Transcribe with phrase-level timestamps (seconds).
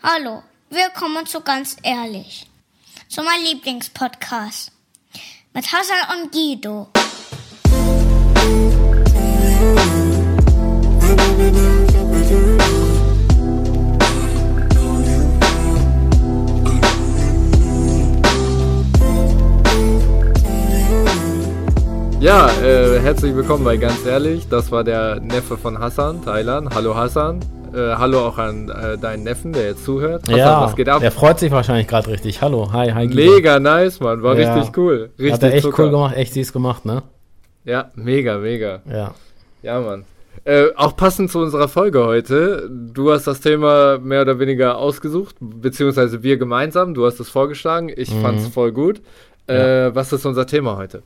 [0.00, 2.46] Hallo, willkommen zu ganz ehrlich,
[3.08, 4.70] zu meinem Lieblingspodcast
[5.52, 6.86] mit Hassan und Guido.
[22.20, 24.48] Ja, äh, herzlich willkommen bei Ganz Ehrlich.
[24.48, 26.72] Das war der Neffe von Hassan, Thailand.
[26.72, 27.40] Hallo Hassan.
[27.74, 30.22] Äh, hallo auch an äh, deinen Neffen, der jetzt zuhört.
[30.24, 31.00] Hassan, ja, was geht ab?
[31.00, 32.40] der freut sich wahrscheinlich gerade richtig.
[32.40, 33.06] Hallo, hi, hi.
[33.06, 33.32] Guido.
[33.34, 34.22] Mega nice, Mann.
[34.22, 34.54] War Ja.
[34.54, 35.10] richtig cool.
[35.18, 35.84] Richtig Hat er echt Zucker.
[35.84, 37.02] cool gemacht, echt süß gemacht, ne?
[37.64, 38.80] Ja, mega, mega.
[38.90, 39.14] Ja.
[39.62, 40.04] Ja, Mann.
[40.44, 42.70] Äh, auch passend zu unserer Folge heute.
[42.70, 46.94] Du hast das Thema mehr oder weniger ausgesucht, beziehungsweise wir gemeinsam.
[46.94, 47.90] Du hast es vorgeschlagen.
[47.94, 48.22] Ich Mhm.
[48.22, 49.02] fand's voll gut.
[49.46, 51.02] Äh, Was ist unser Thema heute?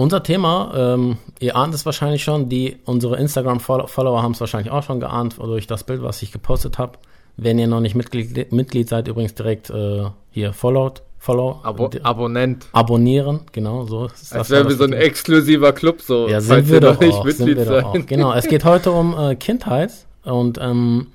[0.00, 4.82] Unser Thema, ähm, ihr ahnt es wahrscheinlich schon, die unsere Instagram-Follower haben es wahrscheinlich auch
[4.82, 6.92] schon geahnt durch das Bild, was ich gepostet habe.
[7.36, 12.66] Wenn ihr noch nicht Mitglied, Mitglied seid, übrigens direkt äh, hier followed, follow, Abo Abonnent.
[12.72, 14.06] abonnieren, genau so.
[14.06, 15.06] ist Als das wären wir so ein Richtige.
[15.10, 16.28] exklusiver Club, so.
[16.28, 17.26] Ja, sind wir ihr doch noch nicht auch.
[17.26, 18.02] Sind Mitglied wir doch seid.
[18.02, 18.06] auch.
[18.06, 19.92] Genau, es geht heute um äh, Kindheit
[20.24, 21.08] und ähm,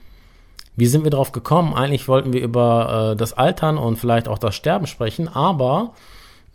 [0.75, 1.73] wie sind wir drauf gekommen?
[1.73, 5.93] Eigentlich wollten wir über äh, das Altern und vielleicht auch das Sterben sprechen, aber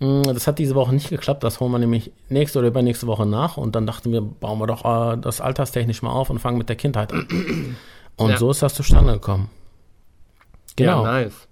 [0.00, 1.44] das hat diese Woche nicht geklappt.
[1.44, 4.66] Das holen wir nämlich nächste oder übernächste Woche nach und dann dachten wir, bauen wir
[4.66, 7.76] doch äh, das alterstechnisch mal auf und fangen mit der Kindheit an.
[8.16, 8.36] Und Ja.
[8.38, 9.50] so ist das zustande gekommen.
[10.76, 11.04] Genau.
[11.04, 11.46] Ja, nice.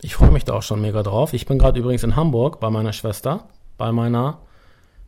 [0.00, 1.32] Ich freue mich da auch schon mega drauf.
[1.32, 3.44] Ich bin gerade übrigens in Hamburg bei meiner Schwester,
[3.78, 4.38] bei meiner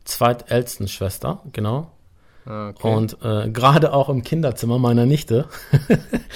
[0.05, 1.91] zweitältesten Schwester, genau.
[2.47, 2.95] Ah, Okay.
[2.95, 5.47] Und äh, gerade auch im Kinderzimmer meiner Nichte.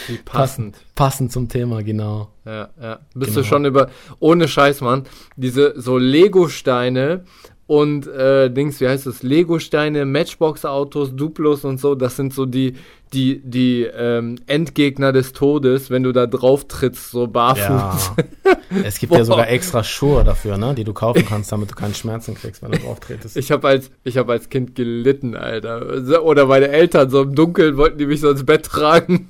[0.06, 0.76] Wie passend.
[0.94, 2.28] Passend zum Thema, genau.
[2.44, 2.98] Ja, ja.
[3.14, 3.42] Bist Genau.
[3.42, 5.04] du schon über, ohne Scheiß, Mann,
[5.36, 7.24] diese so Lego-Steine
[7.68, 12.76] und äh, Dings, wie heißt es, Lego-Steine, Matchbox-Autos, Duplos und so, das sind so die,
[13.12, 17.66] die, die ähm, Endgegner des Todes, wenn du da drauf trittst, so barfuß.
[17.68, 18.56] Ja.
[18.82, 19.24] Es gibt ja Boah.
[19.26, 22.72] sogar extra Schuhe dafür, ne, die du kaufen kannst, damit du keine Schmerzen kriegst, wenn
[22.72, 23.36] du drauf tretest.
[23.36, 26.22] Ich habe als, ich hab als Kind gelitten, Alter.
[26.24, 29.28] Oder meine Eltern so im Dunkeln wollten die mich so ins Bett tragen.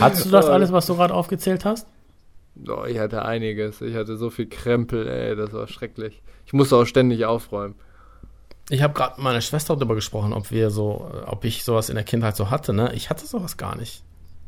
[0.00, 1.86] Hattest du das alles, was du gerade aufgezählt hast?
[2.68, 3.80] Oh, ich hatte einiges.
[3.80, 6.22] Ich hatte so viel Krempel, ey, das war schrecklich.
[6.46, 7.74] Ich musste auch ständig aufräumen.
[8.70, 11.96] Ich habe gerade mit meiner Schwester darüber gesprochen, ob wir so, ob ich sowas in
[11.96, 12.92] der Kindheit so hatte, ne?
[12.94, 14.04] Ich hatte sowas gar nicht.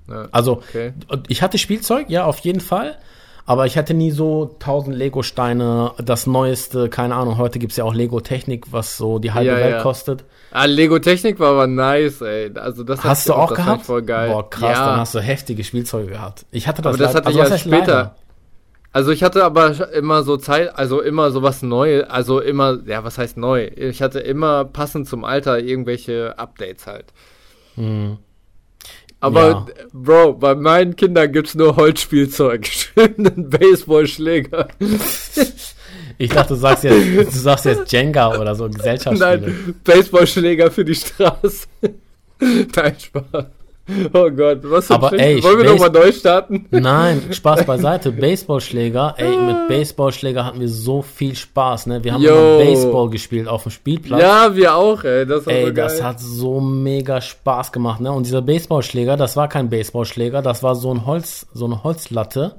[0.08, 0.92] Ja, Also, okay.
[1.28, 2.98] Ich hatte Spielzeug, ja, auf jeden Fall.
[3.44, 7.94] Aber ich hatte nie so tausend Lego-Steine, das Neueste, keine Ahnung, heute gibt's ja auch
[7.94, 9.82] Lego-Technik, was so die halbe Ja, Welt ja.
[9.82, 10.24] kostet.
[10.50, 12.52] Ah, Lego Technik war aber nice, ey.
[12.56, 13.80] Also das Hast du ich auch das fand gehabt?
[13.80, 14.30] ich voll geil.
[14.30, 16.46] Boah, krass, ja, dann hast du heftige Spielzeuge gehabt.
[16.50, 17.82] Ich hatte das, aber das hatte ich was erst heißt leider?
[17.84, 18.16] später.
[18.92, 23.16] Also ich hatte aber immer so Zeit, also immer sowas Neues, also immer, ja, was
[23.16, 23.70] heißt neu?
[23.74, 27.06] Ich hatte immer passend zum Alter irgendwelche Updates halt.
[27.76, 28.18] Hm.
[29.22, 29.66] Aber, Ja.
[29.92, 32.66] Bro, bei meinen Kindern gibt's nur Holzspielzeug.
[32.94, 34.66] Schönen Baseballschläger.
[36.18, 39.40] Ich dachte, du sagst jetzt, du sagst jetzt Jenga oder so Gesellschaftsspiele.
[39.40, 41.68] Nein, Baseballschläger für die Straße.
[42.40, 43.44] Nein, Spaß.
[44.12, 46.66] Oh Gott, was für Aber ey, Wollen wir nochmal neu starten?
[46.70, 48.12] Nein, Spaß beiseite.
[48.12, 52.02] Baseballschläger, ey, mit Baseballschläger hatten wir so viel Spaß, ne?
[52.04, 52.30] Wir haben Yo.
[52.30, 54.20] immer Baseball gespielt auf dem Spielplatz.
[54.20, 55.26] Ja, wir auch, ey.
[55.26, 55.84] Das war Ey, so geil.
[55.84, 58.12] das hat so mega Spaß gemacht, ne?
[58.12, 62.56] Und dieser Baseballschläger, das war kein Baseballschläger, das war so ein Holz, so eine Holzlatte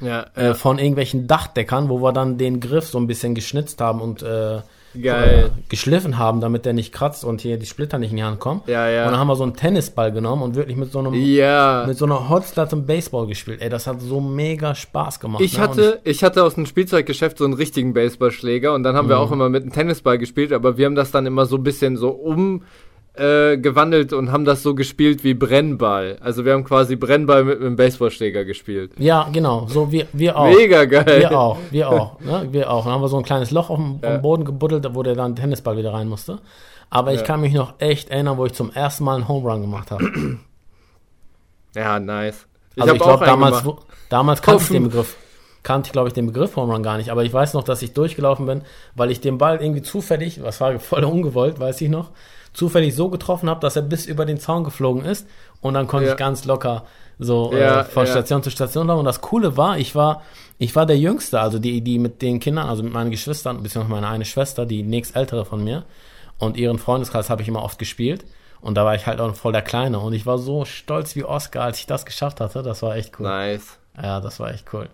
[0.00, 4.00] ja, äh, von irgendwelchen Dachdeckern, wo wir dann den Griff so ein bisschen geschnitzt haben
[4.00, 4.60] und äh,
[5.00, 5.50] Geil.
[5.56, 8.40] äh, geschliffen haben, damit der nicht kratzt und hier die Splitter nicht in die Hand
[8.40, 8.62] kommen.
[8.66, 9.04] Ja, ja.
[9.04, 11.84] Und dann haben wir so einen Tennisball genommen und wirklich mit so einem ja.
[11.86, 13.60] mit so einer Holzlatte Baseball gespielt.
[13.62, 15.42] Ey, das hat so mega Spaß gemacht.
[15.42, 15.62] Ich ne?
[15.64, 19.22] Hatte, ich hatte aus dem Spielzeuggeschäft so einen richtigen Baseballschläger und dann haben wir Mhm.
[19.22, 21.96] auch immer mit einem Tennisball gespielt, aber wir haben das dann immer so ein bisschen
[21.96, 22.62] so um
[23.14, 26.16] äh, gewandelt und haben das so gespielt wie Brennball.
[26.20, 28.92] Also wir haben quasi Brennball mit einem Baseballschläger gespielt.
[28.98, 30.54] ja, genau, so wir, wir auch.
[30.54, 31.20] Mega geil.
[31.20, 32.48] Wir auch, wir auch, ne?
[32.50, 32.84] Wir auch.
[32.84, 34.16] Dann haben wir so ein kleines Loch auf dem, Ja.
[34.18, 36.38] Boden gebuddelt, wo der dann Tennisball wieder rein musste.
[36.88, 37.26] Aber ich Ja.
[37.26, 40.08] kann mich noch echt erinnern, wo ich zum ersten Mal einen Home Run gemacht habe.
[41.74, 42.46] Ja, nice.
[42.74, 43.78] Ich Also ich glaube, damals, wo-
[44.08, 45.16] damals kannte ich den Begriff,
[45.62, 47.10] kannte ich, glaube ich, den Begriff Home Run gar nicht.
[47.10, 48.62] Aber ich weiß noch, dass ich durchgelaufen bin,
[48.94, 52.10] weil ich den Ball irgendwie zufällig, was war voll ungewollt, weiß ich noch,
[52.52, 55.26] zufällig so getroffen habe, dass er bis über den Zaun geflogen ist.
[55.60, 56.12] Und dann konnte Ja.
[56.12, 56.84] ich ganz locker
[57.18, 58.12] so Ja, äh, von ja.
[58.12, 59.00] Station zu Station laufen.
[59.00, 60.22] Und das Coole war, ich war,
[60.58, 63.92] ich war der Jüngste, also die, die mit den Kindern, also mit meinen Geschwistern, beziehungsweise
[64.00, 65.84] meine eine Schwester, die nächstältere von mir.
[66.38, 68.24] Und ihren Freundeskreis habe ich immer oft gespielt.
[68.62, 69.98] Und da war ich halt auch voll der Kleine.
[70.00, 72.62] Und ich war so stolz wie Oscar, als ich das geschafft hatte.
[72.62, 73.26] Das war echt cool.
[73.26, 73.78] Nice.
[74.02, 74.88] Ja, das war echt cool.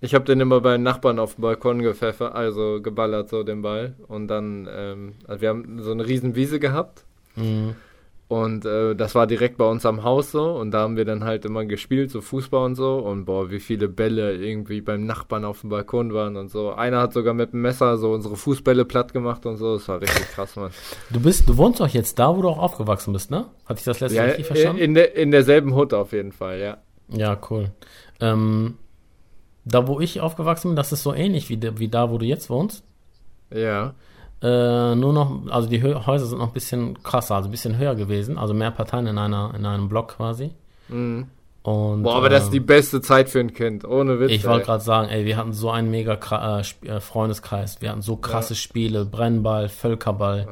[0.00, 3.62] Ich habe den immer bei den Nachbarn auf dem Balkon gepfeffert, also geballert so den
[3.62, 3.94] Ball.
[4.06, 7.04] Und dann, ähm, also wir haben so eine riesen Wiese gehabt.
[7.34, 7.74] Mhm.
[8.28, 10.52] Und äh, das war direkt bei uns am Haus so.
[10.52, 12.98] Und da haben wir dann halt immer gespielt, so Fußball und so.
[12.98, 16.70] Und boah, wie viele Bälle irgendwie beim Nachbarn auf dem Balkon waren und so.
[16.72, 19.78] Einer hat sogar mit dem Messer so unsere Fußbälle platt gemacht und so.
[19.78, 20.70] Das war richtig krass, Mann.
[21.10, 23.46] Du bist, du wohnst doch jetzt da, wo du auch aufgewachsen bist, ne?
[23.64, 24.82] Hatte ich das letzte Ja, richtig verstanden?
[24.82, 26.76] in, der, in derselben Hut auf jeden Fall, ja.
[27.08, 27.70] Ja, cool.
[28.20, 28.74] Ähm,
[29.68, 32.50] da, wo ich aufgewachsen bin, das ist so ähnlich wie, wie da, wo du jetzt
[32.50, 32.82] wohnst.
[33.52, 33.94] Ja.
[34.40, 37.94] Äh, nur noch, also die Häuser sind noch ein bisschen krasser, also ein bisschen höher
[37.94, 40.50] gewesen, also mehr Parteien in einer, in einem Block quasi.
[41.62, 42.02] Und, Mhm.
[42.02, 43.84] Boah, aber das ist die ähm, beste Zeit für ein Kind.
[43.84, 44.30] Ohne Witz.
[44.30, 48.00] Ich wollte gerade sagen, ey, wir hatten so einen mega äh, äh, Freundeskreis, wir hatten
[48.00, 50.48] so krasse Spiele, Brennball, Völkerball,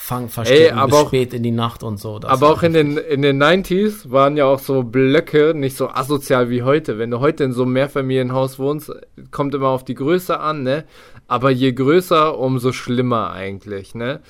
[0.00, 2.20] Fang, Verstecken aber bis auch- spät in die Nacht und so.
[2.22, 6.50] Aber auch in den, in den 90s waren ja auch so Blöcke nicht so asozial
[6.50, 6.98] wie heute.
[6.98, 8.92] Wenn du heute in so einem Mehrfamilienhaus wohnst,
[9.32, 10.84] kommt immer auf die Größe an, ne?
[11.26, 14.20] Aber je größer, umso schlimmer eigentlich, ne?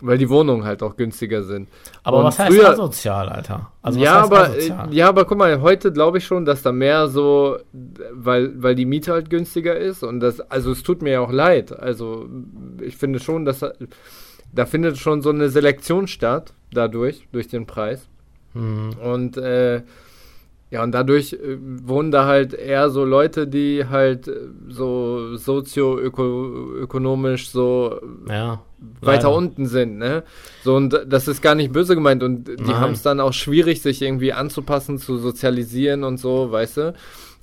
[0.00, 1.68] Weil die Wohnungen halt auch günstiger sind.
[2.02, 3.72] Aber Und was heißt früher- asozial, Alter?
[3.80, 4.92] Also ja, aber, asozial?
[4.92, 7.56] ja, aber guck mal, heute glaube ich schon, dass da mehr so,
[8.12, 11.32] weil, weil die Miete halt günstiger ist und das, also es tut mir ja auch
[11.32, 11.72] leid.
[11.76, 12.28] Also
[12.82, 13.64] ich finde schon, dass
[14.54, 18.06] da- findet schon so eine Selektion statt, dadurch, durch den Preis.
[18.54, 18.90] Hm.
[19.02, 19.82] Und äh,
[20.70, 27.48] ja, und dadurch äh, wohnen da halt eher so Leute, die halt äh, so sozioökonomisch
[27.48, 28.60] so ja,
[29.00, 30.24] weiter unten sind, ne?
[30.62, 33.82] So, und das ist gar nicht böse gemeint und die haben es dann auch schwierig,
[33.82, 36.94] sich irgendwie anzupassen, zu sozialisieren und so, weißt du?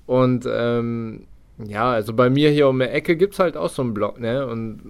[0.07, 1.23] Und ähm,
[1.65, 4.45] ja, also bei mir hier um die Ecke gibt's halt auch so einen Block, ne?
[4.45, 4.81] Und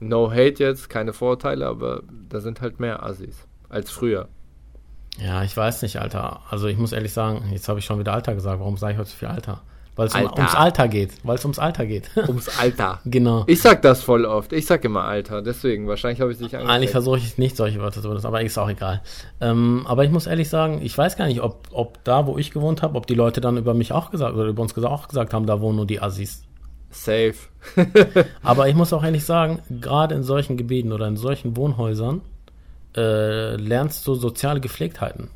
[0.00, 4.28] no hate jetzt, keine Vorurteile, aber da sind halt mehr Assis als früher.
[5.18, 6.42] Ja, ich weiß nicht, Alter.
[6.48, 8.60] Also ich muss ehrlich sagen, jetzt habe ich schon wieder Alter gesagt.
[8.60, 9.62] Warum sage ich heute so viel Alter?
[9.98, 11.10] Weil es um, ums Alter geht.
[11.24, 12.08] Weil es ums Alter geht.
[12.28, 13.00] Ums Alter.
[13.04, 13.42] genau.
[13.48, 14.52] Ich sag das voll oft.
[14.52, 15.88] Ich sag immer Alter, deswegen.
[15.88, 16.92] Wahrscheinlich habe ich dich Eigentlich angeklickt.
[16.92, 19.02] versuche ich nicht solche Wörter zu benutzen, aber ist auch egal.
[19.40, 22.52] Ähm, aber ich muss ehrlich sagen, ich weiß gar nicht, ob, ob da, wo ich
[22.52, 25.08] gewohnt habe, ob die Leute dann über mich auch gesagt oder über uns gesagt, auch
[25.08, 26.44] gesagt haben, da wohnen nur die Assis.
[26.90, 27.34] Safe.
[28.42, 32.22] Aber ich muss auch ehrlich sagen, gerade in solchen Gebieten oder in solchen Wohnhäusern
[32.96, 35.30] äh, lernst du soziale Gepflegtheiten.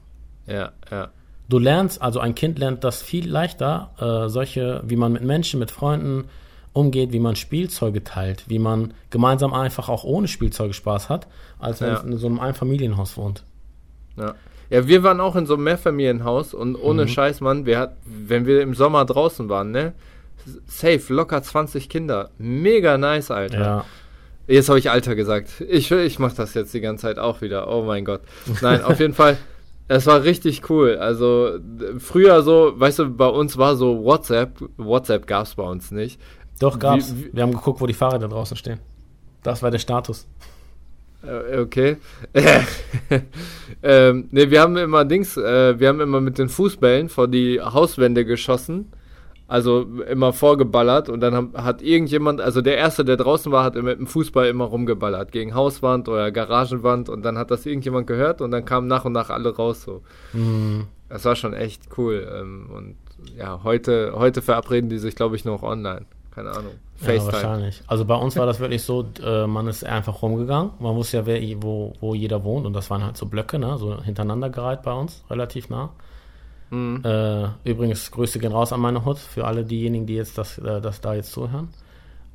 [0.46, 1.08] ja, ja.
[1.48, 5.60] Du lernst, also ein Kind lernt das viel leichter, äh, solche, wie man mit Menschen,
[5.60, 6.24] mit Freunden
[6.72, 11.26] umgeht, wie man Spielzeuge teilt, wie man gemeinsam einfach auch ohne Spielzeuge Spaß hat,
[11.58, 12.00] als wenn Ja.
[12.00, 13.44] in so einem Einfamilienhaus wohnt.
[14.16, 14.34] Ja.
[14.70, 18.46] ja, wir waren auch in so einem Mehrfamilienhaus und ohne Scheiß, Mann, wir hat, wenn
[18.46, 19.92] wir im Sommer draußen waren, ne?
[20.66, 22.30] Safe, locker 20 Kinder.
[22.38, 23.60] Mega nice, Alter.
[23.60, 23.84] Ja.
[24.48, 25.62] Jetzt habe ich Alter gesagt.
[25.68, 27.68] Ich, ich mache das jetzt die ganze Zeit auch wieder.
[27.72, 28.22] Oh mein Gott.
[28.60, 29.36] Nein, auf jeden Fall.
[29.88, 30.96] Es war richtig cool.
[30.96, 31.58] Also
[31.98, 34.56] früher so, weißt du, bei uns war so WhatsApp.
[34.78, 36.18] WhatsApp gab es bei uns nicht.
[36.60, 37.14] Doch, gab's.
[37.14, 38.78] Wie- wie- Wir haben geguckt, wo die Fahrräder draußen stehen.
[39.42, 40.26] Das war der Status.
[41.26, 41.96] Äh, Okay.
[43.82, 47.60] ähm, ne, wir haben immer Dings, äh, wir haben immer mit den Fußbällen vor die
[47.60, 48.92] Hauswände geschossen.
[49.52, 53.74] Also immer vorgeballert und dann haben, hat irgendjemand, also der Erste, der draußen war, hat
[53.74, 55.30] mit dem Fußball immer rumgeballert.
[55.30, 59.12] Gegen Hauswand oder Garagenwand und dann hat das irgendjemand gehört und dann kamen nach und
[59.12, 60.00] nach alle raus so.
[60.30, 60.86] Hm.
[61.10, 62.26] Das war schon echt cool.
[62.34, 62.96] Ähm, und
[63.36, 66.06] ja, heute, heute verabreden die sich, glaube ich, noch online.
[66.34, 66.72] Keine Ahnung.
[67.02, 67.32] Ja, FaceTime.
[67.34, 67.82] wahrscheinlich.
[67.86, 70.70] Also bei uns war das wirklich so, äh, man ist einfach rumgegangen.
[70.78, 72.64] Man wusste ja, wer, wo, wo jeder wohnt.
[72.64, 73.76] Und das waren halt so Blöcke, ne?
[73.76, 75.90] so hintereinander gereiht bei uns, relativ nah.
[76.72, 77.02] Mhm.
[77.04, 80.80] Äh, übrigens, Grüße gehen raus an meine Hut für alle diejenigen, die jetzt das, äh,
[80.80, 81.68] das da jetzt zuhören.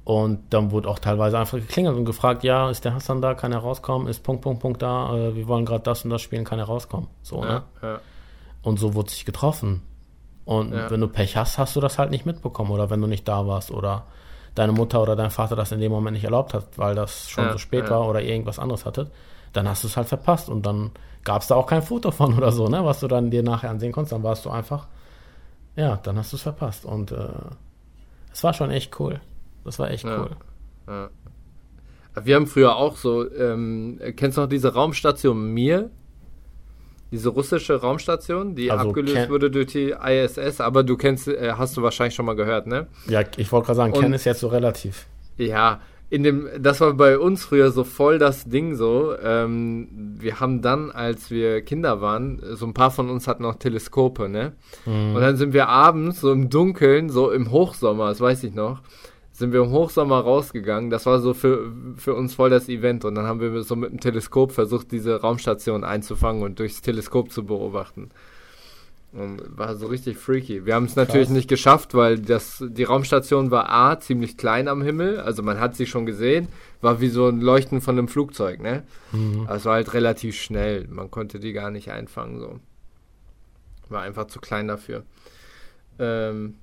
[0.04, 3.52] Und dann wurde auch teilweise einfach geklingelt und gefragt, ja, ist der Hassan da, kann
[3.52, 6.46] er rauskommen, ist Punkt, Punkt, Punkt da, äh, wir wollen gerade das und das spielen,
[6.46, 7.08] kann er rauskommen.
[7.24, 7.64] So, ne?
[7.82, 8.00] ja, ja.
[8.62, 9.82] Und so wurde sich getroffen.
[10.46, 10.90] Und Ja.
[10.90, 13.48] wenn du Pech hast, hast du das halt nicht mitbekommen oder wenn du nicht da
[13.48, 14.06] warst oder
[14.56, 17.46] deine Mutter oder dein Vater das in dem Moment nicht erlaubt hat, weil das schon
[17.46, 19.12] Ja, so spät war oder irgendwas anderes hattet,
[19.52, 20.92] dann hast du es halt verpasst und dann
[21.28, 23.70] gab es da auch kein Foto von oder so, ne, was du dann dir nachher
[23.70, 24.88] ansehen konntest, dann warst du einfach,
[25.76, 27.18] ja, dann hast du es verpasst und äh,
[28.32, 29.20] es war schon echt cool.
[29.66, 30.22] Das war echt Ja.
[30.22, 30.30] cool.
[30.88, 31.10] Ja.
[32.24, 35.90] Wir haben früher auch so, ähm, kennst du noch diese Raumstation Mir?
[37.12, 41.76] Diese russische Raumstation, die Also abgelöst wurde durch die ISS, aber du kennst, äh, hast
[41.76, 42.88] du wahrscheinlich schon mal gehört, ne?
[43.10, 45.08] Ja, ich wollte gerade sagen, Ken ist jetzt so relativ.
[45.38, 49.14] Ja, in dem, das war bei uns früher so voll das Ding so.
[49.22, 53.56] Ähm, wir haben dann, als wir Kinder waren, so ein paar von uns hatten auch
[53.56, 54.54] Teleskope, ne?
[55.16, 58.82] Und dann sind wir abends so im Dunkeln, so im Hochsommer, das weiß ich noch,
[59.34, 60.90] sind wir im Hochsommer rausgegangen.
[60.90, 63.06] Das war so für, für uns voll das Event.
[63.06, 67.32] Und dann haben wir so mit dem Teleskop versucht, diese Raumstation einzufangen und durchs Teleskop
[67.32, 68.10] zu beobachten.
[69.14, 70.66] Und war so richtig freaky.
[70.66, 74.82] Wir haben es natürlich nicht geschafft, weil das, die Raumstation war A, ziemlich klein am
[74.82, 76.50] Himmel, also man hat sie schon gesehen,
[76.82, 78.84] war wie so ein Leuchten von einem Flugzeug, ne?
[79.14, 79.48] Mhm.
[79.48, 82.60] Also war halt relativ schnell, man konnte die gar nicht einfangen, so.
[83.90, 85.04] War einfach zu klein dafür.
[86.00, 86.56] Ähm,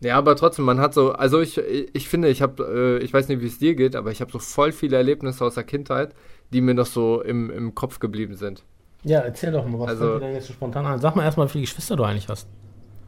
[0.00, 3.28] ja, aber trotzdem, man hat so, also ich, ich finde, ich habe, äh, ich weiß
[3.28, 6.14] nicht, wie es dir geht, aber ich habe so voll viele Erlebnisse aus der Kindheit,
[6.52, 8.64] die mir noch so im, im Kopf geblieben sind.
[9.04, 10.98] Ja, erzähl doch mal, was Also- fällt dir denn jetzt so spontan ein?
[11.00, 12.48] Sag mal erstmal, wie viele Geschwister du eigentlich hast.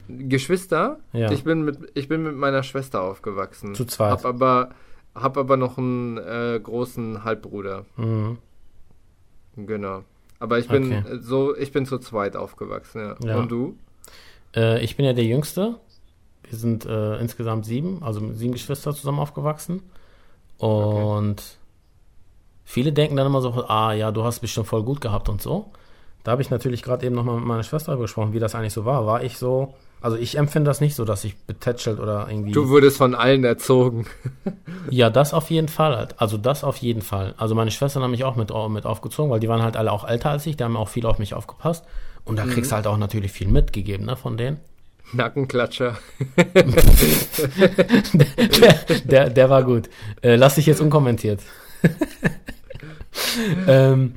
[0.08, 0.98] Geschwister?
[1.12, 1.30] Ja.
[1.30, 3.74] Ich bin mit ich bin mit meiner Schwester aufgewachsen.
[3.74, 4.10] Zu zweit.
[4.10, 4.70] Hab aber
[5.14, 7.84] hab aber noch einen äh, großen Halbbruder.
[7.96, 8.38] Mhm.
[9.56, 10.02] Genau.
[10.40, 11.18] Aber ich bin Okay.
[11.20, 13.16] so ich bin zu zweit aufgewachsen, ja.
[13.28, 13.36] Ja.
[13.38, 13.76] Und du?
[14.54, 15.76] Äh, ich bin ja der Jüngste.
[16.50, 19.82] Wir sind äh, insgesamt sieben, also mit sieben Geschwister zusammen aufgewachsen.
[20.58, 21.42] Und
[22.64, 25.70] viele denken dann immer so, ah ja, du hast bestimmt voll gut gehabt und so.
[26.24, 28.72] Da habe ich natürlich gerade eben nochmal mit meiner Schwester darüber gesprochen, wie das eigentlich
[28.72, 29.06] so war.
[29.06, 32.52] War ich so, also ich empfinde das nicht so, dass ich betätschelt oder irgendwie.
[32.52, 34.06] Du wurdest von allen erzogen.
[34.90, 36.20] Ja, das auf jeden Fall halt.
[36.20, 37.34] Also das auf jeden Fall.
[37.38, 40.06] Also meine Schwestern haben mich auch mit, mit aufgezogen, weil die waren halt alle auch
[40.06, 41.86] älter als ich, die haben auch viel auf mich aufgepasst.
[42.24, 44.58] Und da kriegst du halt auch natürlich viel mitgegeben, ne, von denen.
[45.12, 45.96] Nackenklatscher.
[48.46, 49.88] der, der, der war gut.
[50.22, 51.40] Äh, lass dich jetzt unkommentiert.
[53.66, 54.14] ähm,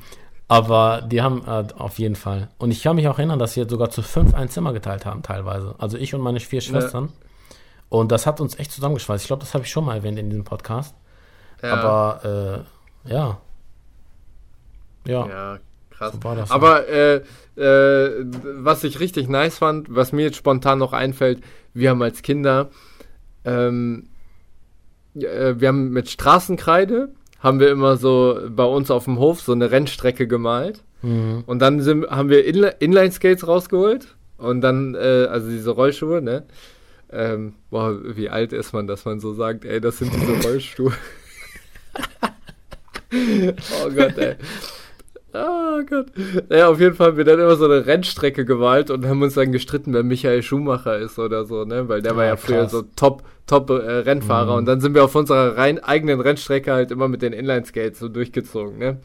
[0.48, 2.48] aber die haben äh, auf jeden Fall.
[2.58, 5.22] Und ich kann mich auch erinnern, dass wir sogar zu fünf ein Zimmer geteilt haben,
[5.22, 5.74] teilweise.
[5.78, 7.12] Also ich und meine vier Schwestern.
[7.90, 9.24] Und das hat uns echt zusammengeschweißt.
[9.24, 10.94] Ich glaube, das habe ich schon mal erwähnt in diesem Podcast.
[11.62, 12.64] Ja, Aber
[13.04, 13.38] äh, ja.
[15.06, 15.28] Ja.
[15.28, 15.58] ja,
[15.90, 16.12] krass.
[16.12, 16.50] So war das.
[16.50, 17.22] Aber äh,
[17.56, 18.24] äh,
[18.56, 21.42] was ich richtig nice fand, was mir jetzt spontan noch einfällt,
[21.74, 22.70] wir haben als Kinder,
[23.44, 24.08] ähm,
[25.14, 29.52] äh, wir haben mit Straßenkreide, haben wir immer so bei uns auf dem Hof so
[29.52, 30.82] eine Rennstrecke gemalt.
[31.02, 31.44] Mhm.
[31.46, 34.16] Und dann sind, haben wir Inli Inline-Skates rausgeholt.
[34.36, 36.44] Und dann, äh, also diese Rollschuhe, ne?
[37.10, 40.92] Ähm, boah, wie alt ist man, dass man so sagt, ey, das sind diese Rollschuhe.
[43.84, 44.36] oh Gott, ey.
[45.34, 46.06] Oh Gott.
[46.50, 49.34] Ja, auf jeden Fall haben wir dann immer so eine Rennstrecke gewalt und haben uns
[49.34, 51.88] dann gestritten, wer Michael Schumacher ist oder so, ne?
[51.88, 52.72] Weil der war Ja, ja früher krass.
[52.72, 54.58] so top, top äh, Rennfahrer Mhm.
[54.58, 58.08] und dann sind wir auf unserer rein eigenen Rennstrecke halt immer mit den Inline-Skates so
[58.08, 59.00] durchgezogen, ne?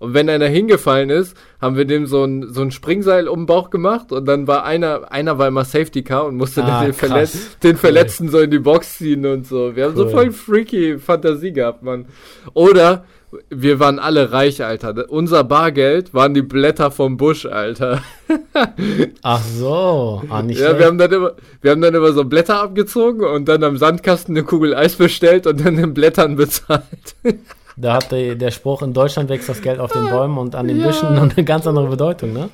[0.00, 3.46] Und wenn einer hingefallen ist, haben wir dem so ein, so ein Springseil um den
[3.46, 6.92] Bauch gemacht und dann war einer, einer war immer Safety Car und musste Ah, den.
[6.92, 9.74] Verletz, den Verletzten so in die Box ziehen und so.
[9.74, 10.10] Wir haben so Cool.
[10.10, 12.06] voll freaky Fantasie gehabt, Mann.
[12.54, 13.04] Oder
[13.50, 15.06] wir waren alle reich, Alter.
[15.10, 18.02] Unser Bargeld waren die Blätter vom Busch, Alter.
[19.22, 20.22] Ach so.
[20.28, 20.78] Ah, nicht Ja, schlecht.
[20.80, 24.36] wir haben, dann immer, wir haben dann immer so Blätter abgezogen und dann am Sandkasten
[24.36, 26.82] eine Kugel Eis bestellt und dann in Blättern bezahlt.
[27.80, 30.66] Da hat der, der Spruch, in Deutschland wächst das Geld auf den Bäumen und an
[30.66, 30.88] den Ja.
[30.88, 32.48] Büschen und eine ganz andere Bedeutung, ne?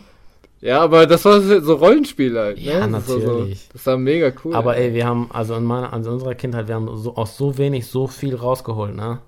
[0.60, 2.58] Ja, aber das war so Rollenspiel halt.
[2.58, 2.92] Ja, ne?
[2.98, 3.60] Das war natürlich.
[3.60, 4.54] So, das war mega cool.
[4.54, 7.38] Aber ey, wir haben, also in meiner, also in unserer Kindheit, wir haben so, aus
[7.38, 9.20] so wenig so viel rausgeholt, ne?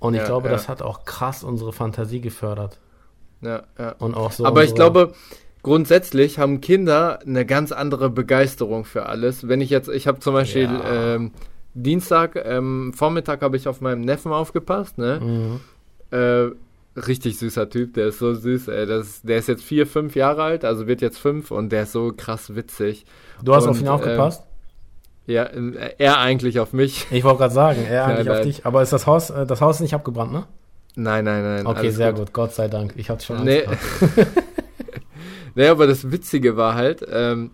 [0.00, 0.52] Und ich Ja, glaube, ja.
[0.52, 2.78] das hat auch krass unsere Fantasie gefördert.
[3.42, 3.92] ja, ja.
[3.98, 4.44] Und auch so.
[4.44, 5.12] Aber ich glaube,
[5.62, 9.46] grundsätzlich haben Kinder eine ganz andere Begeisterung für alles.
[9.46, 11.14] Wenn ich jetzt, ich habe zum Beispiel Ja.
[11.14, 11.32] ähm,
[11.74, 15.20] Dienstag, ähm, Vormittag habe ich auf meinem Neffen aufgepasst, ne?
[15.22, 15.60] Mhm.
[16.10, 16.50] Äh,
[17.00, 18.86] richtig süßer Typ, der ist so süß, ey.
[18.86, 21.92] Das, der ist jetzt vier, fünf Jahre alt, also wird jetzt fünf und der ist
[21.92, 23.04] so krass witzig.
[23.42, 24.44] Du hast Und, auf ihn aufgepasst?
[25.30, 27.06] Ja, äh, er eigentlich auf mich.
[27.10, 28.38] Ich wollte gerade sagen, er eigentlich nein.
[28.38, 28.66] auf dich.
[28.66, 30.44] Aber ist das Haus, äh, das Haus nicht abgebrannt, ne?
[30.96, 31.66] Nein, nein, nein.
[31.66, 32.32] Okay, sehr gut.
[32.32, 32.94] Gott sei Dank.
[32.96, 33.64] Ich hatte schon Angst Nee.
[35.54, 37.50] Nee, aber das Witzige war halt, ähm,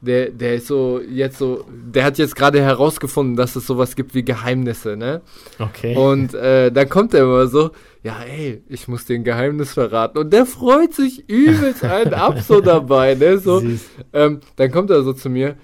[0.00, 4.14] der, der ist so jetzt so, der hat jetzt gerade herausgefunden, dass es sowas gibt
[4.14, 5.22] wie Geheimnisse, ne?
[5.58, 5.96] Okay.
[5.96, 7.70] Und äh, dann kommt er immer so,
[8.02, 10.18] ja, ey, ich muss dir ein Geheimnis verraten.
[10.18, 13.38] Und der freut sich übelst einen ab so dabei, ne?
[13.38, 13.86] So, Süß.
[14.12, 15.56] ähm, dann kommt er so zu mir,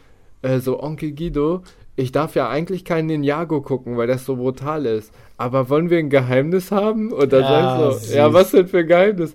[0.44, 1.62] äh, so, Onkel Guido,
[1.96, 5.12] ich darf ja eigentlich keinen Ninjago gucken, weil das so brutal ist.
[5.36, 7.12] Aber wollen wir ein Geheimnis haben?
[7.12, 8.14] Und dann Ja, sag ich so, süß.
[8.14, 9.34] ja, was denn für ein Geheimnis?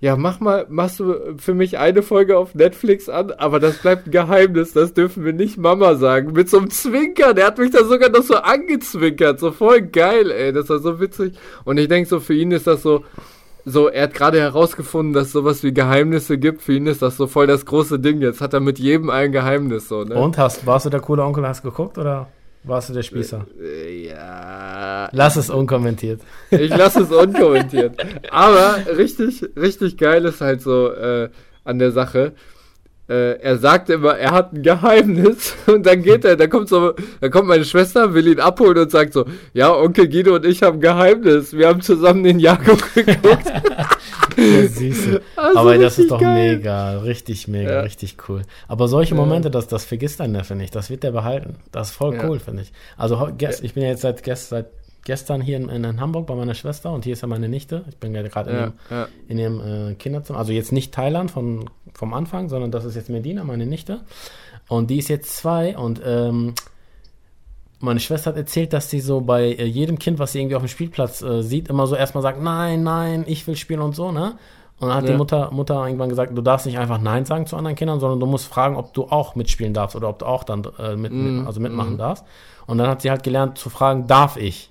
[0.00, 4.06] Ja, mach mal, machst du für mich eine Folge auf Netflix an, aber das bleibt
[4.06, 6.32] ein Geheimnis, das dürfen wir nicht Mama sagen.
[6.34, 10.30] Mit so einem Zwinker, der hat mich da sogar noch so angezwinkert, so voll geil,
[10.30, 11.34] ey, das war so witzig.
[11.64, 13.04] Und ich denke so, für ihn ist das so,
[13.64, 17.16] so, er hat gerade herausgefunden, dass es sowas wie Geheimnisse gibt, für ihn ist das
[17.16, 18.20] so voll das große Ding.
[18.20, 20.14] Jetzt hat er mit jedem ein Geheimnis, so, ne?
[20.14, 22.28] Und hast, warst du der coole Onkel, hast geguckt oder
[22.64, 23.46] warst du der Spießer?
[23.60, 25.08] Äh, Ja.
[25.12, 26.20] Lass es unkommentiert.
[26.50, 27.94] Ich lasse es unkommentiert.
[28.30, 31.28] Aber richtig, richtig geil ist halt so äh,
[31.64, 32.32] an der Sache.
[33.08, 36.92] Äh, er sagt immer, er hat ein Geheimnis und dann geht er, da kommt so,
[37.20, 39.24] da kommt meine Schwester, will ihn abholen und sagt so,
[39.54, 41.52] ja, Onkel Guido und ich haben ein Geheimnis.
[41.54, 43.44] Wir haben zusammen den Jakob geguckt.
[45.36, 46.56] Also Aber das ist doch geil.
[46.58, 47.80] mega, richtig mega, Ja.
[47.80, 48.42] richtig cool.
[48.68, 49.14] Aber solche.
[49.16, 50.74] Momente, das, das vergisst dein Neffe nicht.
[50.76, 51.56] Das wird der behalten.
[51.72, 52.24] Das ist voll Ja.
[52.28, 52.72] cool, finde ich.
[52.96, 54.66] Also gest, ich bin ja jetzt seit, gest, seit
[55.08, 57.84] gestern hier in, in Hamburg bei meiner Schwester und hier ist ja meine Nichte.
[57.88, 59.08] Ich bin ja gerade in Ja, dem ja.
[59.26, 59.60] in ihrem
[59.90, 60.38] äh, Kinderzimmer.
[60.38, 64.00] Also jetzt nicht Thailand von, vom Anfang, sondern das ist jetzt Medina, meine Nichte.
[64.68, 66.54] Und die ist jetzt zwei und ähm,
[67.80, 70.62] meine Schwester hat erzählt, dass sie so bei äh, jedem Kind, was sie irgendwie auf
[70.62, 74.12] dem Spielplatz äh, sieht, immer so erstmal sagt, nein, nein, ich will spielen und so,
[74.12, 74.34] ne?
[74.80, 75.12] Und dann hat Ja.
[75.12, 78.20] die Mutter, Mutter irgendwann gesagt, du darfst nicht einfach Nein sagen zu anderen Kindern, sondern
[78.20, 81.12] du musst fragen, ob du auch mitspielen darfst oder ob du auch dann äh, mit,
[81.12, 82.24] mit, also mitmachen darfst.
[82.66, 84.70] Und dann hat sie halt gelernt zu fragen, darf ich?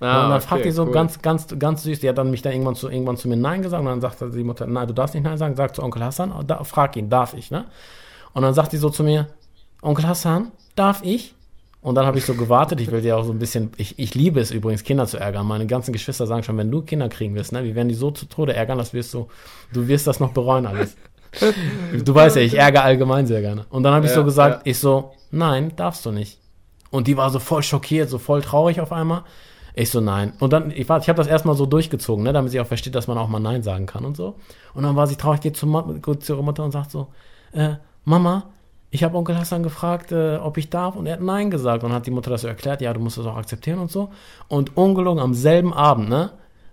[0.00, 0.92] Ah, und dann okay, fragt die so cool.
[0.92, 2.00] ganz, ganz, ganz süß.
[2.00, 3.80] Die hat dann mich dann irgendwann zu, irgendwann zu mir Nein gesagt.
[3.80, 5.54] Und dann sagte die Mutter, nein, du darfst nicht Nein sagen.
[5.56, 7.66] Sag zu Onkel Hassan, da, frag ihn, darf ich, ne?
[8.32, 9.26] Und dann sagt die so zu mir,
[9.82, 11.34] Onkel Hassan, darf ich?
[11.82, 12.80] Und dann habe ich so gewartet.
[12.80, 15.46] Ich will dir auch so ein bisschen, ich, ich liebe es übrigens, Kinder zu ärgern.
[15.46, 18.10] Meine ganzen Geschwister sagen schon, wenn du Kinder kriegen wirst, ne, wir werden die so
[18.10, 19.28] zu Tode ärgern, das wirst du,
[19.72, 20.96] du wirst das noch bereuen alles.
[22.04, 23.64] Du weißt ja, ich ärgere allgemein sehr gerne.
[23.70, 24.70] Und dann habe ich Ja, so gesagt, ja.
[24.72, 26.40] ich so, nein, darfst du nicht.
[26.90, 29.22] Und die war so voll schockiert, so voll traurig auf einmal.
[29.74, 30.32] Ich so, nein.
[30.40, 32.94] Und dann, ich, war- ich habe das erstmal so durchgezogen, ne, damit sie auch versteht,
[32.94, 34.34] dass man auch mal Nein sagen kann und so.
[34.74, 35.66] Und dann war sie traurig, geht zu,
[36.20, 37.08] zu ihrer Mutter und sagt so,
[37.52, 37.74] äh,
[38.04, 38.44] Mama,
[38.90, 41.84] ich habe Onkel Hassan gefragt, äh, ob ich darf und er hat Nein gesagt.
[41.84, 43.90] Und dann hat die Mutter das so erklärt, ja, du musst das auch akzeptieren und
[43.90, 44.10] so.
[44.48, 46.30] Und ungelogen am selben Abend, ne?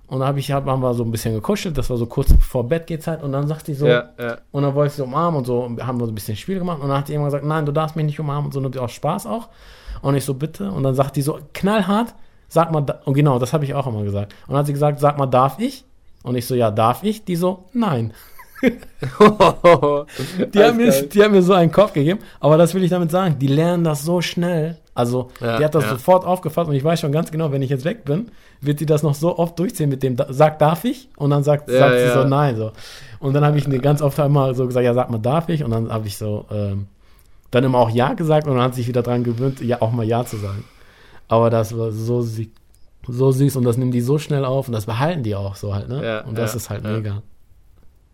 [0.08, 2.34] Und da hab ich, hab, haben wir so ein bisschen gekuschelt, das war so kurz
[2.40, 4.38] vor Bettgehzeit und dann sagt die so, Ja, ja.
[4.52, 6.60] und dann wollte ich sie umarmen und so, und wir haben so ein bisschen Spiel
[6.60, 8.62] gemacht und dann hat sie irgendwann gesagt, nein, du darfst mich nicht umarmen und so,
[8.62, 9.50] nur aus Spaß auch.
[10.02, 10.72] Und ich so, bitte.
[10.72, 12.16] Und dann sagt die so, knallhart,
[12.48, 14.34] sag mal, da- und genau, das habe ich auch immer gesagt.
[14.48, 15.84] Und dann hat sie gesagt, sag mal, darf ich?
[16.24, 17.24] Und ich so, ja, darf ich?
[17.26, 18.14] Die so, nein.
[20.54, 23.12] Die haben, mir, die haben mir so einen Kopf gegeben, aber das will ich damit
[23.12, 24.78] sagen, die lernen das so schnell.
[24.96, 25.92] Also, Ja, die hat das ja.
[25.92, 28.88] sofort aufgefasst und ich weiß schon ganz genau, wenn ich jetzt weg bin, wird sie
[28.88, 31.08] das noch so oft durchziehen mit dem, sag, darf ich?
[31.18, 32.72] Und dann sagt, Ja, sagt sie so, nein, so.
[33.20, 35.64] Und dann habe ich eine ganz oft einmal so gesagt, ja, sag mal, darf ich?
[35.64, 36.88] Und dann habe ich so, ähm,
[37.52, 39.92] dann immer auch Ja gesagt und dann hat sie sich wieder dran gewöhnt, ja, auch
[39.92, 40.64] mal Ja zu sagen.
[41.28, 44.86] Aber das war so, so süß und das nehmen die so schnell auf und das
[44.86, 46.06] behalten die auch so halt, ne?
[46.06, 46.92] Ja, und das ja, ist halt ja.
[46.92, 47.24] mega.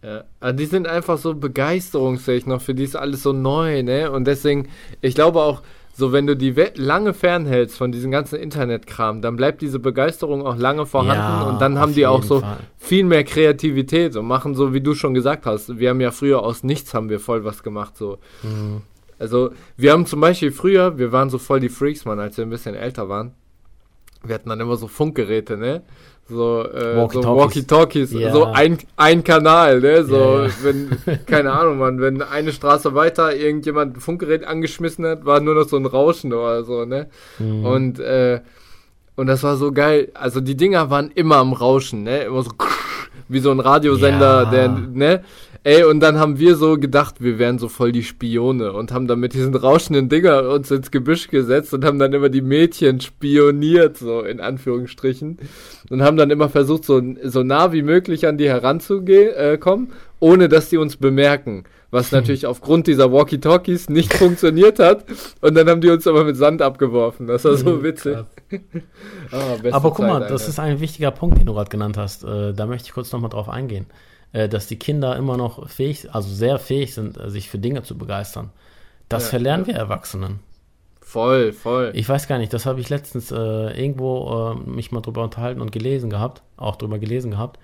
[0.03, 0.23] Ja.
[0.39, 4.11] Also die sind einfach so begeisterungsfähig noch, für die ist alles so neu, ne?
[4.11, 4.67] Und deswegen,
[5.01, 5.61] ich glaube auch,
[5.95, 10.57] so wenn du die lange fernhältst von diesem ganzen Internetkram, dann bleibt diese Begeisterung auch
[10.57, 12.57] lange vorhanden Ja, und dann haben die auch so Fall.
[12.77, 15.77] viel mehr Kreativität und machen so, wie du schon gesagt hast.
[15.77, 18.17] Wir haben ja früher aus nichts haben wir voll was gemacht, so.
[18.41, 18.81] Mhm.
[19.23, 22.45] Also, wir haben zum Beispiel früher, wir waren so voll die Freaks, Mann, als wir
[22.45, 23.31] ein bisschen älter waren.
[24.25, 25.81] Wir hatten dann immer so Funkgeräte, ne?
[26.27, 27.37] So, äh, so Walkie-Talkies.
[27.41, 28.33] Walkie-Talkies, Ja.
[28.33, 30.03] so ein, ein Kanal, ne?
[30.03, 30.51] So, Ja, ja.
[30.63, 35.55] wenn, keine Ahnung, Mann, wenn eine Straße weiter irgendjemand ein Funkgerät angeschmissen hat, war nur
[35.55, 37.07] noch so ein Rauschen oder so, ne?
[37.39, 37.65] Mhm.
[37.65, 38.41] Und, äh,
[39.15, 40.11] und das war so geil.
[40.15, 42.23] Also die Dinger waren immer am Rauschen, ne?
[42.23, 42.51] Immer so
[43.29, 44.49] wie so ein Radiosender, Ja.
[44.51, 45.23] der, ne?
[45.65, 49.07] Ey, und dann haben wir so gedacht, wir wären so voll die Spione und haben
[49.07, 52.99] dann mit diesen rauschenden Dinger uns ins Gebüsch gesetzt und haben dann immer die Mädchen
[52.99, 55.37] spioniert, so in Anführungsstrichen.
[55.89, 59.57] Und haben dann immer versucht, so, so nah wie möglich an die heranzugehen, äh,
[60.19, 61.63] ohne dass die uns bemerken.
[61.91, 65.05] Was natürlich aufgrund dieser Walkie-Talkies nicht funktioniert hat.
[65.39, 67.27] Und dann haben die uns aber mit Sand abgeworfen.
[67.27, 68.17] Das war so witzig.
[69.31, 70.49] Ah, Aber guck mal, Zeit, das Alter.
[70.51, 72.23] ist ein wichtiger Punkt, den du gerade genannt hast.
[72.23, 73.87] Äh, da möchte ich kurz nochmal drauf eingehen.
[74.33, 77.83] Äh, dass die Kinder immer noch fähig, also sehr fähig sind, äh, sich für Dinge
[77.83, 78.49] zu begeistern.
[79.07, 79.73] Das Ja, verlernen ja.
[79.73, 80.39] wir Erwachsenen.
[81.01, 81.91] Voll, voll.
[81.93, 85.61] Ich weiß gar nicht, das habe ich letztens äh, irgendwo äh, mich mal drüber unterhalten
[85.61, 87.59] und gelesen gehabt, auch drüber gelesen gehabt,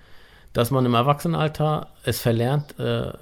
[0.52, 3.12] dass man im Erwachsenenalter es verlernt, äh,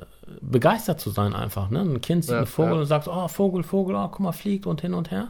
[0.42, 1.70] begeistert zu sein einfach.
[1.70, 1.80] Ne?
[1.80, 2.80] Ein Kind sieht Ja, einen Vogel ja.
[2.80, 5.28] und sagt, oh, Vogel, Vogel, oh, guck mal, fliegt und hin und her.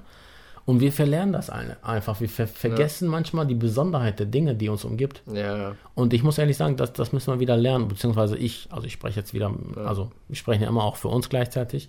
[0.68, 2.20] Und wir verlernen das ein- einfach.
[2.20, 5.22] Wir ver vergessen manchmal die Besonderheit der Dinge, die uns umgibt.
[5.32, 8.86] ja, Und ich muss ehrlich sagen, das, das müssen wir wieder lernen, beziehungsweise ich, also
[8.86, 11.88] ich spreche jetzt wieder, also wir sprechen ja immer auch für uns gleichzeitig.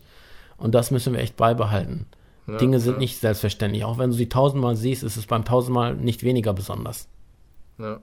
[0.56, 2.06] Und das müssen wir echt beibehalten.
[2.48, 3.84] ja, Dinge sind ja, nicht selbstverständlich.
[3.84, 7.10] Auch wenn du sie tausendmal siehst, ist es beim tausendmal nicht weniger besonders.
[7.80, 8.00] Ja.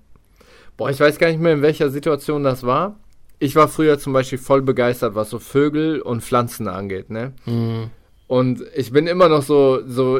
[0.77, 2.97] Boah, ich weiß gar nicht mehr, in welcher Situation das war.
[3.39, 7.33] Ich war früher zum Beispiel voll begeistert, was so Vögel und Pflanzen angeht, ne?
[7.47, 7.91] Mhm.
[8.29, 10.19] Und ich bin immer noch so, so,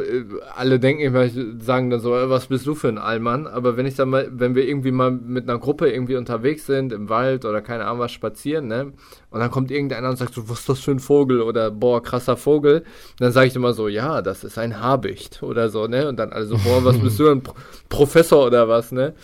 [0.55, 1.27] alle denken immer,
[1.59, 3.47] sagen dann so, äh, was bist du für ein Allmann?
[3.47, 6.93] Aber wenn ich dann mal, wenn wir irgendwie mal mit einer Gruppe irgendwie unterwegs sind,
[6.93, 8.93] im Wald oder keine Ahnung was spazieren, ne?
[9.29, 11.41] Und dann kommt irgendeiner und sagt so, was ist das für ein Vogel?
[11.41, 12.83] Oder boah, krasser Vogel.
[13.19, 16.07] dann sage ich immer so, ja, das ist ein Habicht oder so, ne?
[16.07, 17.55] Und dann alle so, boah, was bist du ein Pro
[17.89, 19.15] Professor oder was, ne?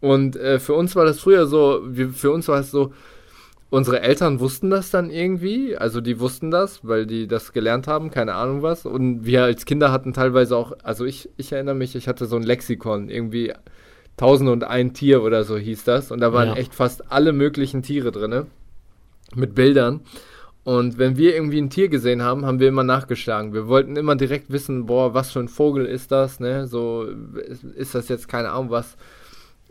[0.00, 2.92] Und äh, für uns war das früher so, wir, für uns war es so,
[3.72, 8.10] unsere Eltern wussten das dann irgendwie, also die wussten das, weil die das gelernt haben,
[8.10, 8.84] keine Ahnung was.
[8.84, 12.36] Und wir als Kinder hatten teilweise auch, also ich, ich erinnere mich, ich hatte so
[12.36, 13.52] ein Lexikon, irgendwie
[14.18, 16.10] Tausend und ein Tier oder so hieß das.
[16.10, 16.54] Und da waren Ja.
[16.56, 18.46] echt fast alle möglichen Tiere drinne
[19.34, 20.00] mit Bildern.
[20.64, 23.54] Und wenn wir irgendwie ein Tier gesehen haben, haben wir immer nachgeschlagen.
[23.54, 26.66] Wir wollten immer direkt wissen, boah, was für ein Vogel ist das, ne?
[26.66, 27.06] So,
[27.74, 28.98] ist das jetzt, keine Ahnung, was,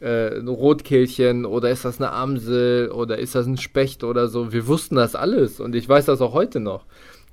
[0.02, 4.52] äh, ein Rotkehlchen oder ist das eine Amsel oder ist das ein Specht oder so.
[4.52, 6.86] Wir wussten das alles und ich weiß das auch heute noch.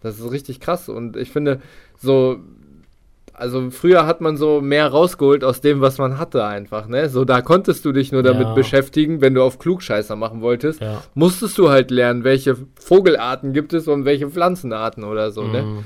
[0.03, 1.61] Das ist richtig krass und ich finde,
[1.97, 2.39] so,
[3.33, 7.09] also früher hat man so mehr rausgeholt aus dem, was man hatte einfach, ne?
[7.09, 8.55] So, da konntest du dich nur damit Ja.
[8.55, 11.03] beschäftigen, wenn du auf Klugscheißer machen wolltest Ja.
[11.15, 15.63] musstest du halt lernen, welche Vogelarten gibt es und welche Pflanzenarten oder so, ne?
[15.63, 15.85] Mhm.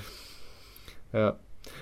[1.12, 1.37] Ja.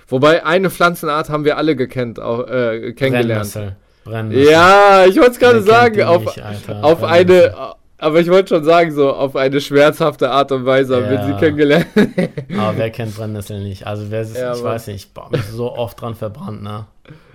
[0.07, 3.53] Wobei eine Pflanzenart haben wir alle gekannt, auch, äh, kennengelernt.
[3.53, 3.77] Brennnessel.
[4.03, 4.51] Brennnessel.
[4.51, 6.83] Ja, ich wollte es gerade sagen, auf, nicht, Alter?
[6.83, 11.09] auf eine, aber ich wollte schon sagen, so auf eine schmerzhafte Art und Weise haben
[11.09, 11.27] wir Ja.
[11.27, 11.85] sie kennengelernt.
[12.57, 13.85] Aber wer kennt Brennnessel nicht?
[13.85, 14.71] Also wer ist, Ja, ich Mann.
[14.73, 16.87] weiß nicht, ich mich so oft dran verbrannt, ne?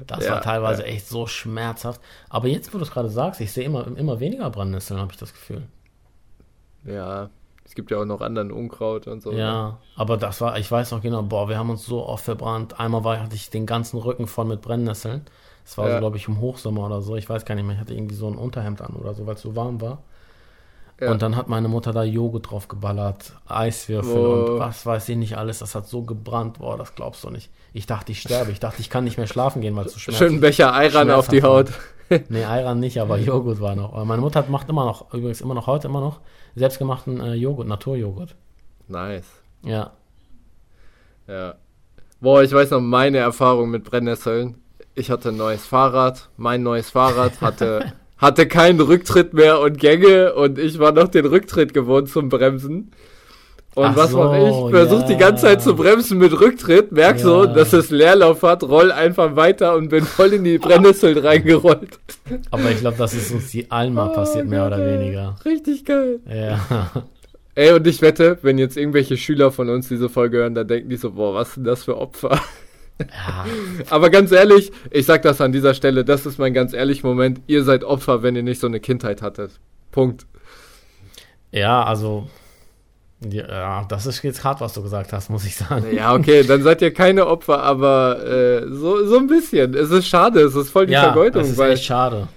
[0.08, 2.00] Das Ja, war teilweise echt so schmerzhaft.
[2.28, 5.18] Aber jetzt, wo du es gerade sagst, ich sehe immer, immer weniger Brennnesseln, habe ich
[5.18, 5.62] das Gefühl.
[6.84, 7.30] ja,
[7.64, 9.32] es gibt ja auch noch anderen Unkraut und so.
[9.32, 9.38] ne?
[9.38, 12.78] Ja, aber das war, ich weiß noch genau, boah, wir haben uns so oft verbrannt.
[12.78, 15.22] Einmal war, hatte ich den ganzen Rücken voll mit Brennnesseln.
[15.66, 15.94] Das war Ja.
[15.94, 17.16] so, glaube ich, im Hochsommer oder so.
[17.16, 19.34] Ich weiß gar nicht mehr, ich hatte irgendwie so ein Unterhemd an oder so, weil
[19.34, 19.98] es so warm war.
[21.00, 21.10] Ja.
[21.10, 24.52] Und dann hat meine Mutter da Joghurt drauf geballert, Eiswürfel Oh.
[24.52, 25.58] und was weiß ich nicht alles.
[25.58, 27.50] Das hat so gebrannt, boah, das glaubst du nicht.
[27.74, 28.52] Ich dachte, ich sterbe.
[28.52, 31.10] Ich dachte, ich kann nicht mehr schlafen gehen, weil es so schmerzhaft Schönen Becher Ayran
[31.10, 31.70] auf die Haut.
[32.28, 33.92] Nee, Ayran nicht, aber Joghurt war noch.
[33.92, 36.20] Aber meine Mutter hat- macht immer noch, übrigens immer noch heute immer noch,
[36.54, 38.36] selbstgemachten äh, Joghurt, Naturjoghurt.
[38.86, 39.26] Nice.
[39.64, 39.90] Ja.
[41.26, 41.56] Ja.
[42.20, 44.62] Boah, ich weiß noch meine Erfahrung mit Brennnesseln.
[44.98, 46.30] Ich hatte ein neues Fahrrad.
[46.38, 51.26] Mein neues Fahrrad hatte, hatte keinen Rücktritt mehr und Gänge und ich war noch den
[51.26, 52.92] Rücktritt gewohnt zum Bremsen.
[53.74, 54.74] Und Ach was so, mache ich?
[54.74, 55.18] Versuch die ja.
[55.18, 57.52] ganze Zeit zu bremsen mit Rücktritt, merk so, Ja.
[57.52, 61.98] dass es Leerlauf hat, roll einfach weiter und bin voll in die Brennnesseln reingerollt.
[62.50, 65.36] Aber ich glaube, das ist uns die allen mal passiert, Oh mehr oder weniger.
[65.44, 66.20] Richtig geil.
[66.26, 66.90] Ja.
[67.54, 70.88] Ey, und ich wette, wenn jetzt irgendwelche Schüler von uns diese Folge hören, dann denken
[70.88, 72.40] die so, boah, was sind das für Opfer?
[73.00, 73.44] Ja.
[73.90, 77.40] Aber ganz ehrlich, ich sag das an dieser Stelle, das ist mein ganz ehrlich Moment.
[77.46, 79.52] Ihr seid Opfer, wenn ihr nicht so eine Kindheit hattet.
[79.90, 80.26] Punkt.
[81.50, 82.28] Ja, also.
[83.30, 85.86] Ja, das ist jetzt hart, was du gesagt hast, muss ich sagen.
[85.94, 89.72] Ja, okay, dann seid ihr keine Opfer, aber äh, so, so ein bisschen.
[89.74, 92.28] Es ist schade, es ist voll die ja, Vergeudung, das ist weil echt schade.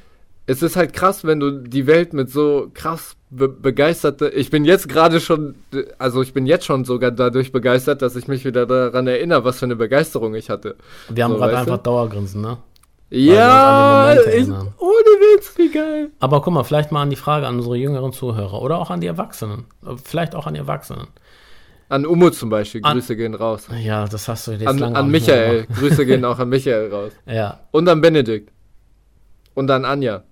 [0.50, 4.30] Es ist halt krass, wenn du die Welt mit so krass be begeisterte.
[4.30, 5.56] Ich bin jetzt gerade schon,
[6.00, 9.60] also ich bin jetzt schon sogar dadurch begeistert, dass ich mich wieder daran erinnere, was
[9.60, 10.76] für eine Begeisterung ich hatte.
[11.10, 11.72] Wir haben So, gerade weißt du?
[11.74, 12.58] einfach Dauergrinsen, ne?
[13.12, 16.10] Ja, ich, ohne Witz, wie geil.
[16.20, 19.02] Aber guck mal, vielleicht mal an die Frage an unsere jüngeren Zuhörer oder auch an
[19.02, 19.66] die Erwachsenen.
[20.04, 21.08] Vielleicht auch an die Erwachsenen.
[21.90, 23.68] An Umo zum Beispiel, An- Grüße gehen raus.
[23.82, 25.66] Ja, das hast du jetzt An, an Michael.
[25.76, 27.12] Grüße gehen auch an Michael raus.
[27.26, 28.52] Ja, Und an Benedikt.
[29.56, 30.24] Und an Anja.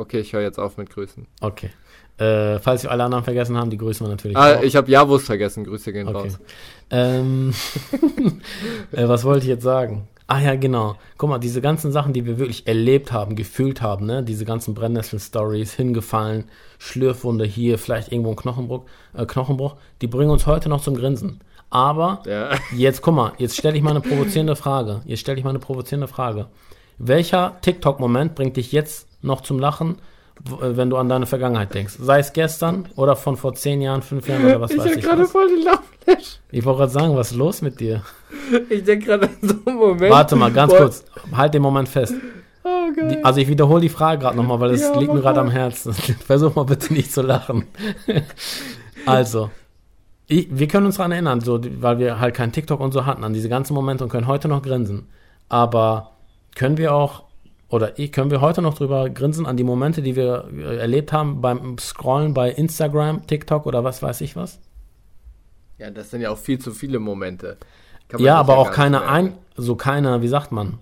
[0.00, 1.26] Okay, ich höre jetzt auf mit Grüßen.
[1.40, 1.70] okay.
[2.18, 4.62] Äh, falls wir alle anderen vergessen haben, die grüßen wir natürlich Ah, auch.
[4.62, 6.18] ich habe Javus vergessen, Grüße gehen Okay.
[6.28, 6.38] raus.
[6.90, 7.54] Ähm,
[8.92, 10.06] äh, was wollte ich jetzt sagen?
[10.26, 10.96] Ah ja, genau.
[11.16, 14.22] Guck mal, diese ganzen Sachen, die wir wirklich erlebt haben, gefühlt haben, ne?
[14.22, 16.44] Diese ganzen Brennnessel-Stories, hingefallen,
[16.78, 18.84] Schlürfwunde hier, vielleicht irgendwo ein Knochenbruch,
[19.14, 21.40] äh, Knochenbruch, die bringen uns heute noch zum Grinsen.
[21.70, 22.50] Aber Ja.
[22.76, 25.00] jetzt, guck mal, jetzt stelle ich mal eine provozierende Frage.
[25.06, 26.48] Jetzt stelle ich mal eine provozierende Frage.
[27.02, 29.96] Welcher TikTok-Moment bringt dich jetzt noch zum Lachen,
[30.46, 31.94] äh, wenn du an deine Vergangenheit denkst?
[31.98, 34.98] Sei es gestern oder von vor zehn Jahren, fünf Jahren oder was ich weiß habe
[34.98, 36.40] ich gerade voll den Lachflash.
[36.50, 38.02] Ich wollte gerade sagen, was ist los mit dir?
[38.68, 40.12] Ich denke gerade an so einen Moment.
[40.12, 41.04] Warte mal, ganz Boah, kurz.
[41.34, 42.12] Halt den Moment fest.
[42.64, 43.16] Oh, geil.
[43.16, 45.50] Die, also ich wiederhole die Frage gerade nochmal, weil es Ja, liegt mir gerade am
[45.50, 45.94] Herzen.
[46.26, 47.64] Versuch mal bitte nicht zu lachen.
[49.06, 49.50] also,
[50.26, 53.24] ich, wir können uns daran erinnern, so, weil wir halt kein TikTok und so hatten,
[53.24, 55.08] an diese ganzen Momente und können heute noch grinsen.
[55.48, 56.10] Aber
[56.54, 57.24] können wir auch,
[57.68, 61.12] oder ich, können wir heute noch drüber grinsen an die Momente, die wir äh, erlebt
[61.12, 64.60] haben beim Scrollen bei Instagram, TikTok oder was weiß ich was?
[65.80, 67.56] ja, das sind ja auch viel zu viele Momente.
[68.18, 70.78] Ja, aber auch gar keine ein, so keine, wie sagt man,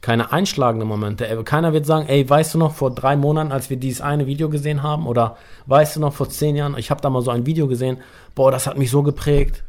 [0.00, 1.26] keine einschlagenden Momente.
[1.26, 4.26] Äh, Keiner wird sagen, ey, weißt du noch vor drei Monaten, als wir dieses eine
[4.26, 7.30] Video gesehen haben, oder weißt du noch vor zehn Jahren, ich habe da mal so
[7.32, 7.98] ein Video gesehen,
[8.34, 9.64] boah, das hat mich so geprägt.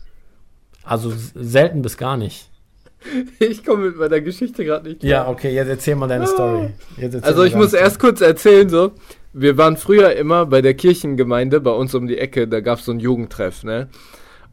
[0.84, 2.50] Also selten bis gar nicht.
[3.40, 5.10] Ich komme mit meiner Geschichte gerade nicht klar.
[5.30, 6.70] okay, jetzt erzähl mal deine Story.
[6.98, 8.92] Jetzt erzähl Also ich muss deine erst kurz erzählen, so,
[9.34, 12.86] wir waren früher immer bei der Kirchengemeinde bei uns um die Ecke, da gab es
[12.86, 13.88] so einen Jugendtreff, ne?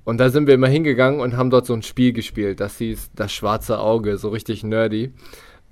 [0.04, 3.12] Und da sind wir immer hingegangen und haben dort so ein Spiel gespielt, das hieß
[3.14, 5.12] Das schwarze Auge, so richtig nerdy.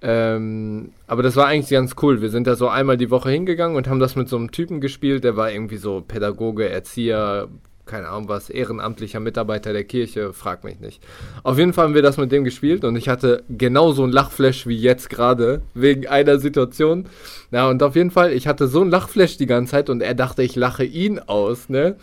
[0.01, 2.23] Ähm, aber das war eigentlich ganz cool.
[2.23, 4.81] Wir sind da so einmal die Woche hingegangen und haben das mit so einem Typen
[4.81, 7.49] gespielt, der war irgendwie so Pädagoge, Erzieher,
[7.85, 11.03] keine Ahnung was, ehrenamtlicher Mitarbeiter der Kirche, frag mich nicht.
[11.43, 14.67] Auf jeden Fall haben wir das mit dem gespielt und ich hatte genauso ein Lachflash
[14.67, 17.07] wie jetzt gerade, wegen einer Situation.
[17.51, 20.15] Ja, und auf jeden Fall, ich hatte so ein Lachflash die ganze Zeit und er
[20.15, 21.97] dachte, ich lache ihn aus, ne?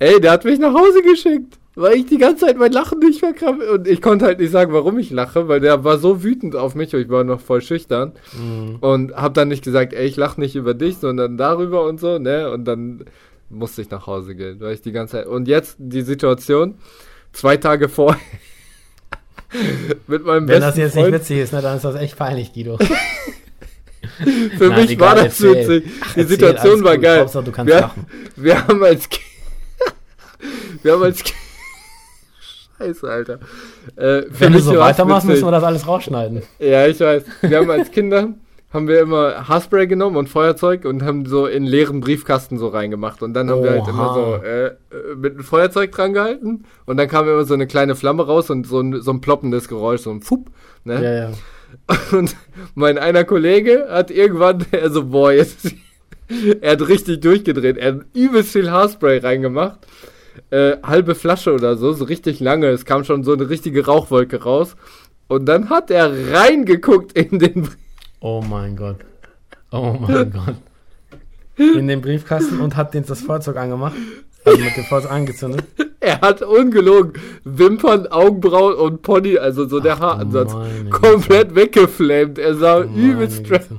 [0.00, 3.20] Ey, der hat mich nach Hause geschickt, weil ich die ganze Zeit mein Lachen nicht
[3.20, 3.70] verkrampfe.
[3.70, 6.74] Und ich konnte halt nicht sagen, warum ich lache, weil der war so wütend auf
[6.74, 8.12] mich und ich war noch voll schüchtern.
[8.80, 12.18] Und hab dann nicht gesagt, ey, ich lache nicht über dich, sondern darüber und so,
[12.18, 12.50] ne?
[12.50, 13.04] Und dann
[13.50, 15.26] musste ich nach Hause gehen, weil ich die ganze Zeit.
[15.26, 16.78] Und jetzt die Situation,
[17.32, 18.16] zwei Tage vor.
[20.06, 21.10] mit meinem Wenn besten das jetzt Freund.
[21.10, 22.78] nicht witzig ist, ne, dann ist das echt peinlich, Guido.
[24.58, 25.68] Für Nein, mich egal, war das erzähl.
[25.80, 25.92] witzig.
[26.00, 27.02] Ach, die erzähl, Situation war gut.
[27.02, 27.20] geil.
[27.20, 28.06] Hauptsache, du kannst wir, lachen.
[28.36, 29.08] wir haben als
[30.82, 31.22] wir haben als
[32.78, 33.40] Scheiße, Alter.
[33.96, 35.40] Äh, Wenn du so weitermachst, witzig.
[35.42, 36.42] müssen wir das alles rausschneiden.
[36.60, 37.24] Ja, ich weiß.
[37.42, 38.28] Wir haben als Kinder
[38.70, 43.22] haben wir immer Haarspray genommen und Feuerzeug und haben so in leeren Briefkasten so reingemacht
[43.22, 44.42] und dann haben wir halt immer so Oha.
[44.44, 44.74] äh, äh,
[45.16, 48.66] mit einem Feuerzeug dran gehalten und dann kam immer so eine kleine Flamme raus und
[48.66, 50.50] so ein, so ein ploppendes Geräusch, so ein Fupp,
[50.84, 51.02] ne?
[51.02, 51.30] Ja, ja.
[52.12, 52.36] Und
[52.74, 55.74] mein einer Kollege hat irgendwann, er so, boah, jetzt,
[56.60, 57.76] er hat richtig durchgedreht.
[57.76, 59.80] Er hat übelst viel Haarspray reingemacht.
[60.50, 62.68] Äh, halbe Flasche oder so, so richtig lange.
[62.68, 64.76] Es kam schon so eine richtige Rauchwolke raus.
[65.26, 67.76] Und dann hat er reingeguckt in den Brief.
[68.20, 68.96] Oh mein Gott.
[69.70, 70.54] Oh mein Gott.
[71.56, 73.94] In den Briefkasten und hat den das Feuerzeug angemacht.
[74.44, 75.64] Also mit dem Feuerzeug angezündet.
[76.00, 80.54] Er hat ungelogen Wimpern, Augenbrauen und Pony, also so der Ach Haaransatz,
[80.90, 82.38] komplett weggeflammt.
[82.38, 83.44] Er sah übelst.
[83.44, 83.78] Güte.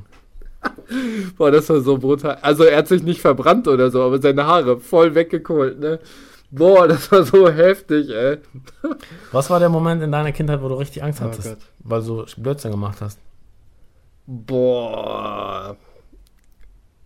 [1.37, 2.37] Boah, das war so brutal.
[2.41, 5.99] Also er hat sich nicht verbrannt oder so, aber seine Haare voll weggekohlt, ne?
[6.51, 8.39] Boah, das war so heftig, ey.
[9.31, 11.47] Was war der Moment in deiner Kindheit, wo du richtig Angst Oh hattest?
[11.47, 11.57] Gott.
[11.79, 13.19] weil du Blödsinn gemacht hast.
[14.31, 15.75] Boah.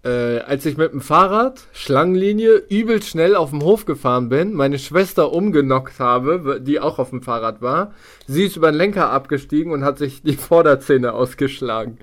[0.04, 4.78] Äh, als ich mit dem Fahrrad, Schlangenlinie, übel schnell auf dem Hof gefahren bin, meine
[4.78, 7.94] Schwester umgenockt habe, die auch auf dem Fahrrad war.
[8.28, 11.98] Sie ist über den Lenker abgestiegen und hat sich die Vorderzähne ausgeschlagen.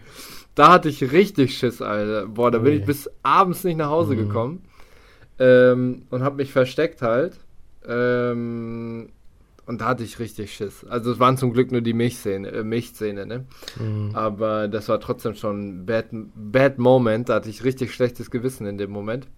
[0.55, 2.27] Da hatte ich richtig Schiss, Alter.
[2.27, 4.65] Boah, da bin ich bis abends nicht nach Hause gekommen.
[5.39, 7.35] Ähm, und hab mich versteckt halt.
[7.87, 9.11] Ähm,
[9.71, 10.85] und da hatte ich richtig Schiss.
[10.85, 13.45] Also es waren zum Glück nur die Milchzähne, äh, Milchzähne, ne?
[13.79, 14.11] Mhm.
[14.15, 17.29] Aber das war trotzdem schon ein bad, bad Moment.
[17.29, 19.29] Da hatte ich richtig schlechtes Gewissen in dem Moment.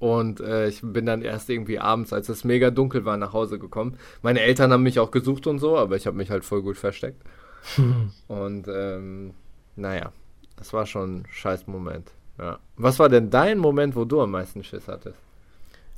[0.00, 3.60] Und äh, ich bin dann erst irgendwie abends, als es mega dunkel war, nach Hause
[3.60, 3.96] gekommen.
[4.22, 6.76] Meine Eltern haben mich auch gesucht und so, aber ich habe mich halt voll gut
[6.76, 7.22] versteckt.
[8.26, 9.34] und ähm,
[9.76, 10.10] naja,
[10.56, 12.10] das war schon ein scheiß Moment.
[12.40, 12.58] Ja.
[12.76, 15.20] Was war denn dein Moment, wo du am meisten Schiss hattest?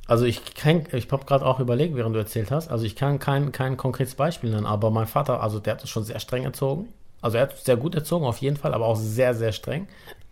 [0.07, 2.69] Also ich kann, ich habe gerade auch überlegt, während du erzählt hast.
[2.69, 5.89] Also ich kann kein, kein konkretes Beispiel nennen, aber mein Vater, also der hat uns
[5.89, 6.87] schon sehr streng erzogen.
[7.21, 9.87] Also er hat uns sehr gut erzogen, auf jeden Fall, aber auch sehr, sehr streng.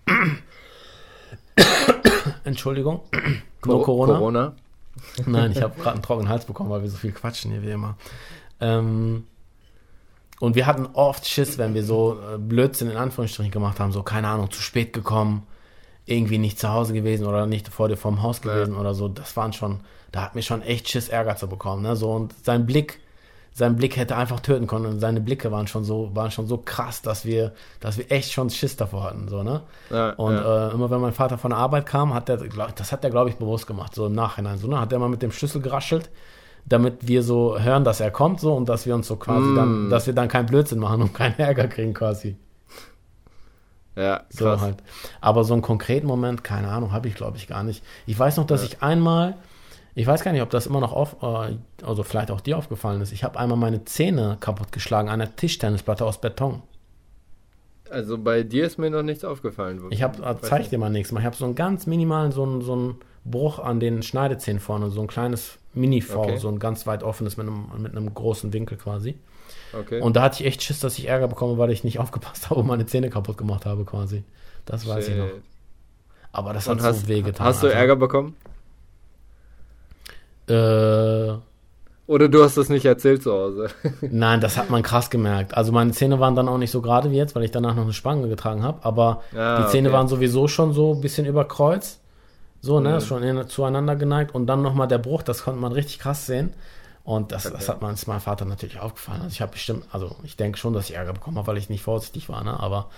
[2.44, 3.02] Entschuldigung.
[3.66, 4.14] No Corona.
[4.14, 4.54] Corona.
[5.26, 7.72] Nein, ich habe gerade einen trockenen Hals bekommen, weil wir so viel quatschen hier wie
[7.72, 7.98] immer.
[8.62, 9.26] Ähm,
[10.40, 14.04] und wir hatten oft Schiss, wenn wir so äh, Blödsinn in Anführungsstrichen gemacht haben, so
[14.04, 15.48] keine Ahnung, zu spät gekommen,
[16.06, 19.08] irgendwie nicht zu Hause gewesen oder nicht vor dir vorm Haus gewesen oder so.
[19.08, 19.80] Das waren schon,
[20.12, 21.82] da hat mir schon echt Schiss, Ärger zu bekommen.
[21.84, 21.96] Ne?
[21.96, 23.00] So und sein Blick,
[23.54, 26.58] sein Blick hätte einfach töten können und seine Blicke waren schon so, waren schon so
[26.58, 29.62] krass, dass wir, dass wir echt schon Schiss davor hatten, so ne.
[29.90, 30.70] Ja, Und ja.
[30.70, 33.10] äh, immer wenn mein Vater von der Arbeit kam, hat der, glaub, das hat er,
[33.12, 34.58] glaube ich, bewusst gemacht, so im Nachhinein.
[34.58, 34.80] So, ne?
[34.80, 36.10] Hat er mal mit dem Schlüssel geraschelt,
[36.66, 39.56] damit wir so hören, dass er kommt, so und dass wir uns so quasi Mm.
[39.56, 42.36] dann, dass wir dann keinen Blödsinn machen und keinen Ärger kriegen, quasi.
[43.96, 44.62] Ja, So krass.
[44.62, 44.78] halt.
[45.22, 47.84] Aber so einen konkreten Moment, keine Ahnung, habe ich, glaube ich, gar nicht.
[48.06, 49.36] Ich weiß noch, dass ich einmal,
[49.94, 51.56] ich weiß gar nicht, ob das immer noch auf, äh,
[51.86, 56.06] also vielleicht auch dir aufgefallen ist, ich habe einmal meine Zähne kaputtgeschlagen an einer Tischtennisplatte
[56.06, 56.62] aus Beton.
[57.90, 59.80] Also bei dir ist mir noch nichts aufgefallen.
[59.92, 61.02] Ich habe, Weiß zeig dir mal Mal.
[61.02, 64.90] Ich habe so einen ganz minimalen, so einen, so einen Bruch an den Schneidezähnen vorne,
[64.92, 66.38] so ein kleines Mini-V, Okay.
[66.38, 69.18] so ein ganz weit offenes mit einem, mit einem großen Winkel quasi.
[69.78, 70.00] Okay.
[70.00, 72.60] Und da hatte ich echt Schiss, dass ich Ärger bekomme, weil ich nicht aufgepasst habe
[72.62, 74.24] und meine Zähne kaputt gemacht habe quasi.
[74.66, 75.28] Das weiß ich noch.
[75.28, 75.42] Shit.
[76.32, 77.46] Aber das Und hat hast, so wehgetan.
[77.48, 77.80] hast du Alter.
[77.80, 78.36] Ärger bekommen?
[80.48, 81.34] Äh,
[82.08, 83.70] Oder du hast das nicht erzählt zu Hause?
[84.02, 85.56] nein, das hat man krass gemerkt.
[85.56, 87.84] Also meine Zähne waren dann auch nicht so gerade wie jetzt, weil ich danach noch
[87.84, 88.84] eine Spange getragen habe.
[88.86, 89.98] Aber Ah, die Zähne okay.
[89.98, 92.00] waren sowieso schon so ein bisschen über Kreuz.
[92.66, 93.02] So, ne, Mhm.
[93.02, 94.34] schon in, zueinander geneigt.
[94.34, 96.52] Und dann nochmal der Bruch, das konnte man richtig krass sehen.
[97.04, 99.22] Und das, das hat meinem Vater natürlich aufgefallen.
[99.22, 101.70] Also ich habe bestimmt, also ich denke schon, dass ich Ärger bekommen habe, weil ich
[101.70, 102.60] nicht vorsichtig war, ne?
[102.60, 102.90] Aber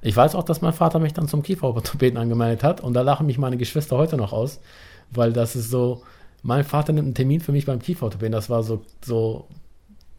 [0.00, 2.80] ich weiß auch, dass mein Vater mich dann zum Kieferorthopäden angemeldet hat.
[2.80, 4.60] Und da lachen mich meine Geschwister heute noch aus,
[5.10, 6.02] weil das ist so,
[6.42, 8.32] mein Vater nimmt einen Termin für mich beim Kieferorthopäden.
[8.32, 9.46] Das war so, so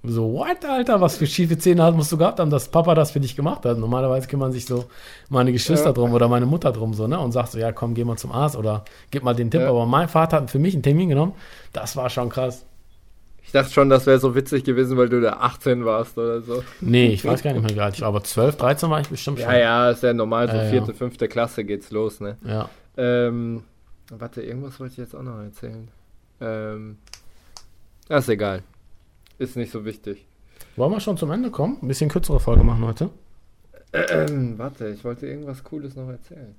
[0.03, 3.11] So, what, Alter, was für schiefe Zähne hast, musst du gehabt haben, dass Papa das
[3.11, 3.77] für dich gemacht hat.
[3.77, 4.85] Normalerweise kümmern sich so
[5.29, 5.93] meine Geschwister Ja.
[5.93, 7.19] drum oder meine Mutter drum so, ne?
[7.19, 9.61] Und sagt so, ja, komm, geh mal zum Arzt oder gib mal den Tipp.
[9.61, 9.69] Ja.
[9.69, 11.33] Aber mein Vater hat für mich einen Termin genommen.
[11.71, 12.65] Das war schon krass.
[13.43, 16.63] Ich dachte schon, das wäre so witzig gewesen, weil du da 18 warst oder so.
[16.79, 19.07] Nee, ich weiß gar nicht mehr, wie alt ich war, aber 12, 13 war ich
[19.09, 19.49] bestimmt schon.
[19.51, 20.69] Ja, ja, ist ja normal, so Ja, ja.
[20.69, 22.37] vierte, fünfte Klasse geht's los, ne?
[22.45, 22.69] ja.
[22.97, 23.63] Ähm,
[24.09, 25.87] warte, irgendwas wollte ich jetzt auch noch erzählen.
[26.39, 26.97] Ähm,
[28.09, 28.63] ja, ist egal.
[29.41, 30.27] Ist nicht so wichtig.
[30.75, 31.79] Wollen wir schon zum Ende kommen?
[31.81, 33.09] Ein bisschen kürzere Folge machen heute.
[33.91, 36.53] Ähm, warte, ich wollte irgendwas Cooles noch erzählen.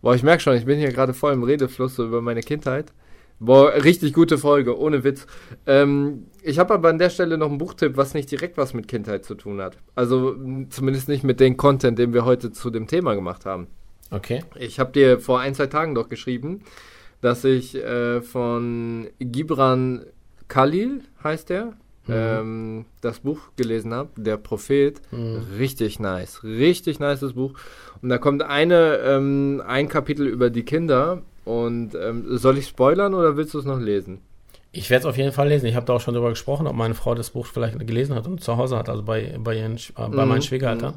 [0.00, 2.92] Boah, ich merke schon, ich bin hier gerade voll im Redefluss so über meine Kindheit.
[3.40, 5.26] Boah, richtig gute Folge, ohne Witz.
[5.66, 8.86] Ähm, ich habe aber an der Stelle noch einen Buchtipp, was nicht direkt was mit
[8.86, 9.76] Kindheit zu tun hat.
[9.96, 10.36] Also
[10.68, 13.66] zumindest nicht mit dem Content, den wir heute zu dem Thema gemacht haben.
[14.12, 14.44] Okay.
[14.56, 16.62] Ich habe dir vor ein, zwei Tagen doch geschrieben,
[17.20, 20.06] dass ich äh, von Gibran
[20.50, 21.72] Khalil, heißt der,
[22.08, 25.00] ähm, das Buch gelesen habe, Der Prophet.
[25.58, 27.52] Richtig nice, richtig nices Buch.
[28.02, 31.22] Und da kommt eine, ähm, ein Kapitel über die Kinder.
[31.44, 34.20] Und ähm, soll ich spoilern oder willst du es noch lesen?
[34.72, 35.66] Ich werde es auf jeden Fall lesen.
[35.66, 38.26] Ich habe da auch schon darüber gesprochen, ob meine Frau das Buch vielleicht gelesen hat
[38.26, 40.94] und zu Hause hat, also bei, bei, ihren, äh, bei Mhm, meinen Schwiegereltern.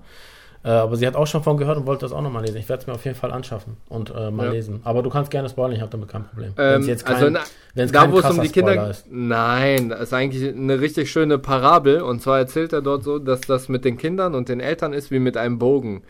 [0.66, 2.58] Äh, aber sie hat auch schon von gehört und wollte das auch nochmal lesen.
[2.58, 4.52] Ich werde es mir auf jeden Fall anschaffen und äh, mal Ja.
[4.54, 4.80] lesen.
[4.86, 6.54] Aber du kannst gerne spoilern, ich habe damit kein Problem.
[6.56, 7.40] Wenn's Ähm, jetzt kein, also na,
[7.74, 9.06] wenn's da, wo es um die Kinder ist.
[9.12, 12.02] Nein, das ist eigentlich eine richtig schöne Parabel.
[12.02, 15.12] Und zwar erzählt er dort so, dass das mit den Kindern und den Eltern ist
[15.12, 16.04] wie mit einem Bogen.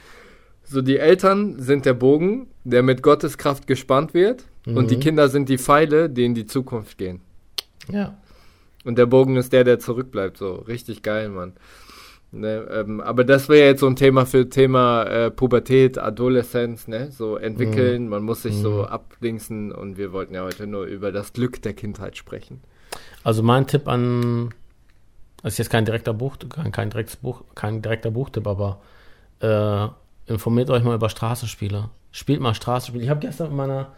[0.66, 4.46] So, die Eltern sind der Bogen, der mit Gottes Kraft gespannt wird.
[4.66, 5.02] Und die Mhm.
[5.02, 7.20] Kinder sind die Pfeile, die in die Zukunft gehen.
[7.92, 8.14] Ja.
[8.86, 10.38] Und der Bogen ist der, der zurückbleibt.
[10.38, 11.54] So, richtig geil, Mann.
[12.36, 17.12] Ne, ähm, aber das wäre jetzt so ein Thema für Thema äh, Pubertät, Adoleszenz, ne?
[17.12, 21.34] So entwickeln, man muss sich so abdingsen und wir wollten ja heute nur über das
[21.34, 22.64] Glück der Kindheit sprechen.
[23.24, 24.52] Also mein Tipp an,
[25.44, 28.82] das ist jetzt kein direkter Buch, kein, kein direktes Buch, kein direkter Buchtipp, aber
[29.40, 29.88] äh,
[30.26, 31.92] informiert euch mal über Straßenspiele.
[32.12, 33.04] Spielt mal Straßenspiele.
[33.04, 33.92] Ich habe gestern mit meiner,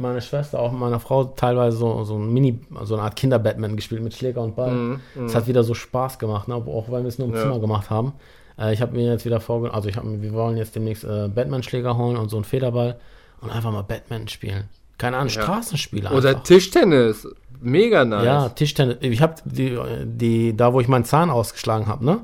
[0.00, 3.76] meiner Schwester, auch mit meiner Frau teilweise so, so ein Mini, so eine Art Kinder-Batman
[3.76, 5.00] gespielt mit Schläger und Ball.
[5.24, 6.54] Es hat wieder so Spaß gemacht, ne?
[6.54, 7.42] auch weil wir es nur im Ja.
[7.42, 8.12] Zimmer gemacht haben.
[8.58, 11.28] Äh, ich habe mir jetzt wieder vorgenommen, also ich hab, wir wollen jetzt demnächst äh,
[11.28, 12.96] Batman-Schläger holen und so einen Federball
[13.40, 14.64] und einfach mal Batman spielen.
[14.98, 15.42] Keine Ahnung, Ja.
[15.42, 16.42] Straßenspiele Oder einfach.
[16.42, 17.26] Tischtennis,
[17.60, 18.24] mega nice.
[18.24, 18.96] Ja, Tischtennis.
[19.00, 22.18] Ich habe die, die, da wo ich meinen Zahn ausgeschlagen habe, ne?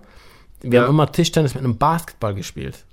[0.61, 0.83] Wir Ja.
[0.87, 2.85] haben immer Tischtennis mit einem Basketball gespielt.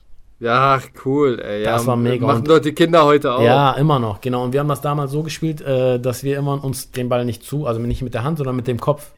[0.42, 1.64] Ja, cool, ey.
[1.64, 2.26] Ja, Das war mega.
[2.26, 3.42] Machen dort die Kinder heute auch.
[3.44, 4.44] Ja, immer noch, genau.
[4.44, 7.44] Und wir haben das damals so gespielt, äh, dass wir immer uns den Ball nicht
[7.44, 9.12] zu, also nicht mit der Hand, sondern mit dem Kopf.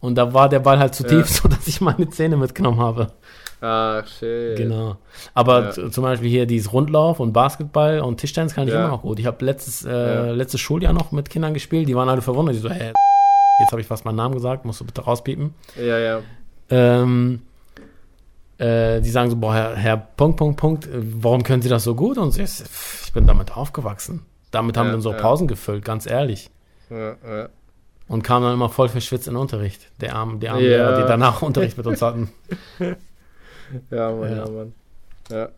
[0.00, 1.10] Und da war der Ball halt zu Ja.
[1.10, 3.12] tief, sodass ich meine Zähne mitgenommen habe.
[3.60, 4.56] Ach, shit.
[4.56, 4.96] Genau.
[5.34, 5.90] Aber Ja.
[5.90, 8.80] zum Beispiel hier dieses Rundlauf und Basketball und Tischtennis kann ich Ja.
[8.80, 9.18] immer noch gut.
[9.20, 10.30] Ich habe letztes, äh, Ja.
[10.32, 12.56] letztes Schuljahr noch mit Kindern gespielt, die waren alle verwundert.
[12.56, 12.92] Die so, hä,
[13.60, 15.54] jetzt habe ich fast meinen Namen gesagt, musst du bitte rauspiepen.
[15.80, 16.18] Ja, ja.
[16.70, 17.42] ähm,
[18.58, 21.84] äh, die sagen so, boah, Herr, Herr Punkt, Punkt, Punkt, äh, warum können Sie das
[21.84, 22.18] so gut?
[22.18, 22.62] Und ich,
[23.04, 24.22] ich bin damit aufgewachsen.
[24.50, 25.20] Damit haben Ja, wir unsere ja.
[25.20, 26.50] Pausen gefüllt, ganz ehrlich.
[26.90, 27.48] ja, ja.
[28.08, 29.90] Und kamen dann immer voll verschwitzt in den Unterricht.
[30.00, 30.68] Der armen, die armen Ja.
[30.68, 32.30] Lehrer, die danach Unterricht mit uns hatten.
[33.90, 34.48] Ja, Mann, ja, Ja.
[34.50, 34.72] Mann.
[35.30, 35.48] Ja.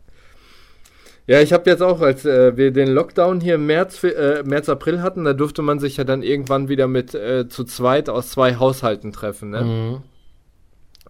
[1.26, 4.70] Ja, ich habe jetzt auch, als äh, wir den Lockdown hier im März, äh, März,
[4.70, 8.30] April hatten, da durfte man sich ja dann irgendwann wieder mit äh, zu zweit aus
[8.30, 9.50] zwei Haushalten treffen.
[9.50, 9.60] Ne?
[9.62, 10.02] Mhm.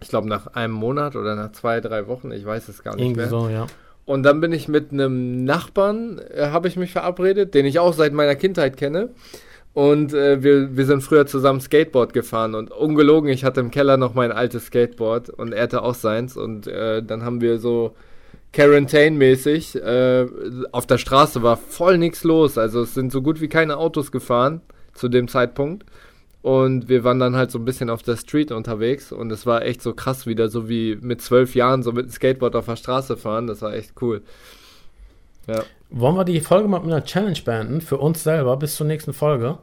[0.01, 3.03] Ich glaube nach einem Monat oder nach zwei, drei Wochen, ich weiß es gar nicht
[3.03, 3.29] Irgendwie mehr.
[3.29, 3.67] so, ja.
[4.05, 7.93] Und dann bin ich mit einem Nachbarn, äh, habe ich mich verabredet, den ich auch
[7.93, 9.09] seit meiner Kindheit kenne.
[9.73, 13.97] Und äh, wir, wir sind früher zusammen Skateboard gefahren und ungelogen, ich hatte im Keller
[13.97, 16.37] noch mein altes Skateboard und er hatte auch seins.
[16.37, 17.93] Und äh, dann haben wir so
[18.51, 20.25] Quarantine-mäßig, äh,
[20.71, 22.57] auf der Straße war voll nichts los.
[22.57, 24.61] Also es sind so gut wie keine Autos gefahren
[24.93, 25.85] zu dem Zeitpunkt.
[26.41, 29.63] Und wir waren dann halt so ein bisschen auf der Street unterwegs und es war
[29.63, 32.77] echt so krass wieder, so wie mit zwölf Jahren so mit dem Skateboard auf der
[32.77, 33.47] Straße fahren.
[33.47, 34.21] Das war echt cool.
[35.47, 38.87] Ja, Wollen wir die Folge mal mit einer Challenge beenden für uns selber bis zur
[38.87, 39.57] nächsten Folge?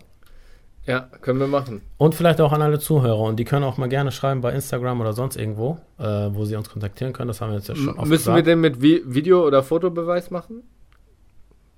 [0.86, 1.80] ja können wir machen.
[1.98, 3.18] Und vielleicht auch an alle Zuhörer.
[3.20, 6.54] Und die können auch mal gerne schreiben bei Instagram oder sonst irgendwo, äh, wo sie
[6.56, 7.28] uns kontaktieren können.
[7.28, 8.46] Das haben wir jetzt ja schon oft müssen wir gesagt.
[8.46, 10.62] den mit Vi Video- oder Fotobeweis machen?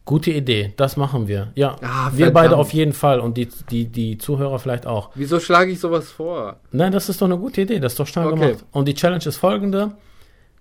[0.08, 1.52] Gute Idee, das machen wir.
[1.54, 5.10] Ja, Ah, wir beide auf jeden Fall und die, die, die Zuhörer vielleicht auch.
[5.14, 6.56] Wieso schlage ich sowas vor?
[6.72, 8.38] Nein, das ist doch eine gute Idee, das ist doch schnell Okay.
[8.52, 8.64] gemacht.
[8.72, 9.92] Und die Challenge ist folgende.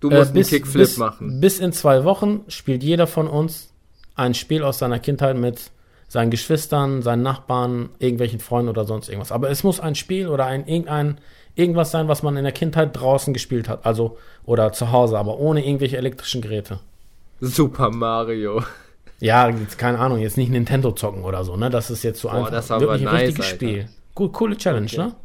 [0.02, 1.40] Du Äh, musst bis, einen Kickflip bis, machen.
[1.40, 3.72] Bis in zwei Wochen spielt jeder von uns
[4.16, 5.72] ein Spiel aus seiner Kindheit mit
[6.10, 9.32] seinen Geschwistern, seinen Nachbarn, irgendwelchen Freunden oder sonst irgendwas.
[9.32, 11.20] Aber es muss ein Spiel oder ein irgendein
[11.56, 15.40] irgendwas sein, was man in der Kindheit draußen gespielt hat, also oder zu Hause, aber
[15.40, 16.80] ohne irgendwelche elektrischen Geräte.
[17.40, 18.62] Super Mario.
[19.20, 21.70] Ja, jetzt, keine Ahnung, jetzt nicht Nintendo zocken oder so, ne?
[21.70, 22.52] Das ist jetzt so Boah, einfach.
[22.52, 23.56] das Wirklich ein nice, richtiges Alter.
[23.56, 23.90] Spiel.
[24.14, 24.98] Gut, coole Challenge, Okay.
[24.98, 25.16] ne?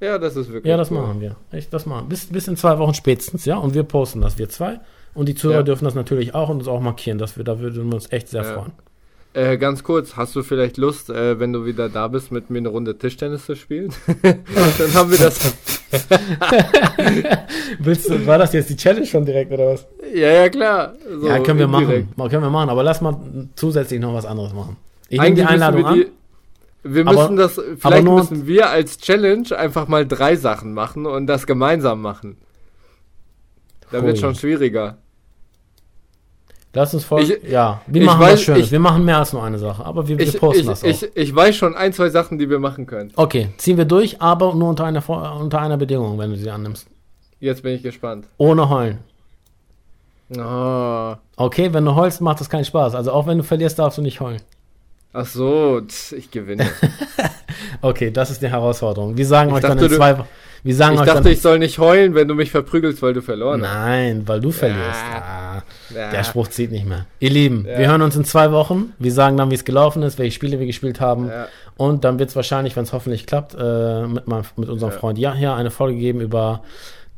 [0.00, 1.00] Ja, das ist wirklich Ja, das cool.
[1.00, 1.36] machen wir.
[1.52, 2.08] Echt, das machen.
[2.08, 3.56] Bis, bis in zwei Wochen spätestens, ja.
[3.56, 4.80] Und wir posten das, wir zwei.
[5.14, 5.62] Und die Zuhörer Ja.
[5.62, 7.18] dürfen das natürlich auch und uns auch markieren.
[7.18, 8.54] Das wir, da würden wir uns echt sehr Ja.
[8.54, 8.72] freuen.
[9.34, 12.58] Äh, ganz kurz, hast du vielleicht Lust, äh, wenn du wieder da bist, mit mir
[12.58, 13.92] eine Runde Tischtennis zu spielen?
[14.22, 15.40] Dann haben wir das.
[17.80, 19.86] Willst du, war das jetzt die Challenge schon direkt oder was?
[20.14, 20.94] Ja, ja, klar.
[21.20, 21.82] So ja, können wir machen.
[21.84, 22.16] indirekt.
[22.16, 22.70] Mal- Können wir machen.
[22.70, 23.16] Aber lass mal
[23.56, 24.76] zusätzlich noch was anderes machen.
[25.08, 26.04] Ich nehme die Einladung wir an.
[26.84, 31.26] Wir Aber- müssen das, vielleicht müssen wir als Challenge einfach mal drei Sachen machen und
[31.26, 32.36] das gemeinsam machen.
[33.90, 34.98] Da wird schon schwieriger.
[36.74, 37.22] Lass uns voll.
[37.22, 38.66] Ich- ja, wir machen weiß- was Schönes.
[38.66, 39.84] ich- wir machen mehr als nur eine Sache.
[39.84, 40.88] Aber wir, wir Ich, posten das auch.
[41.14, 43.12] ich, weiß schon ein, zwei Sachen, die wir machen können.
[43.16, 46.50] okay, ziehen wir durch, aber nur unter einer, Vor- unter einer Bedingung, wenn du sie
[46.50, 46.86] annimmst.
[47.40, 48.26] Jetzt bin ich gespannt.
[48.38, 48.98] Ohne heulen.
[50.36, 51.14] Oh.
[51.36, 52.94] Okay, wenn du heulst, macht das keinen Spaß.
[52.94, 54.40] Also auch wenn du verlierst, darfst du nicht heulen.
[55.12, 55.80] Ach so,
[56.16, 56.66] ich gewinne.
[57.82, 59.16] Okay, das ist die Herausforderung.
[59.16, 60.28] Wir sagen euch dann dachte, in du- zwei Wochen.
[60.64, 63.20] Wir sagen Ich euch dachte, ich soll nicht heulen, wenn du mich verprügelst, weil du
[63.22, 63.74] verloren hast.
[63.74, 64.80] Nein, weil du verlierst.
[65.12, 65.22] Ja.
[65.22, 65.62] Ah,
[65.94, 66.10] Ja.
[66.10, 67.04] Der Spruch zieht nicht mehr.
[67.20, 67.78] Ihr Lieben, Ja.
[67.78, 68.92] wir hören uns in zwei Wochen.
[68.98, 71.30] Wir sagen dann, wie es gelaufen ist, welche Spiele wir gespielt haben.
[71.76, 74.92] Und dann wird es wahrscheinlich, wenn es hoffentlich klappt, äh, mit, meinem, mit unserem.
[74.92, 76.62] Freund ja hier eine Folge geben über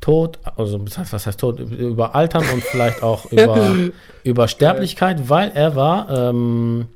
[0.00, 3.74] Tod, also was heißt, was heißt Tod, über Altern und vielleicht auch über,
[4.24, 6.86] über Sterblichkeit, weil er war ähm,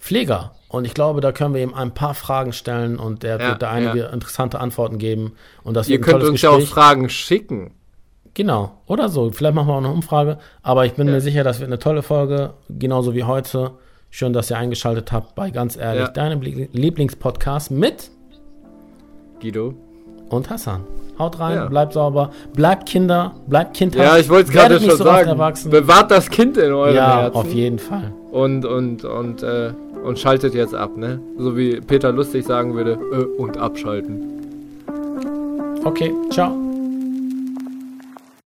[0.00, 0.52] Pfleger.
[0.72, 3.62] Und ich glaube, da können wir ihm ein paar Fragen stellen und er Ja, wird
[3.62, 4.06] da einige ja.
[4.08, 5.32] interessante Antworten geben.
[5.62, 6.74] Und das Ihr wird ein könnt uns ja auch Gespräch.
[6.74, 7.70] Fragen schicken.
[8.34, 9.30] Genau, oder so.
[9.30, 10.38] Vielleicht machen wir auch eine Umfrage.
[10.62, 11.12] Aber ich bin Ja.
[11.12, 13.72] mir sicher, das wird eine tolle Folge, genauso wie heute.
[14.08, 18.10] Schön, dass ihr eingeschaltet habt bei Ganz Ehrlich, deinem Lie- Lieblingspodcast mit
[19.40, 19.74] Guido.
[20.30, 20.84] und Hassan.
[21.18, 21.66] Haut rein, Ja.
[21.66, 24.04] bleibt sauber, bleibt Kinder, bleibt kindhaft.
[24.04, 25.38] Ja, ich wollte es gerade schon so sagen.
[25.70, 27.36] Bewahrt das Kind in eurem Ja, Herzen.
[27.36, 28.12] auf jeden Fall.
[28.30, 29.70] Und, und, und, äh,
[30.04, 31.20] und schaltet jetzt ab, ne?
[31.38, 34.22] So wie Peter Lustig sagen würde, äh, und abschalten.
[35.84, 36.52] Okay, ciao.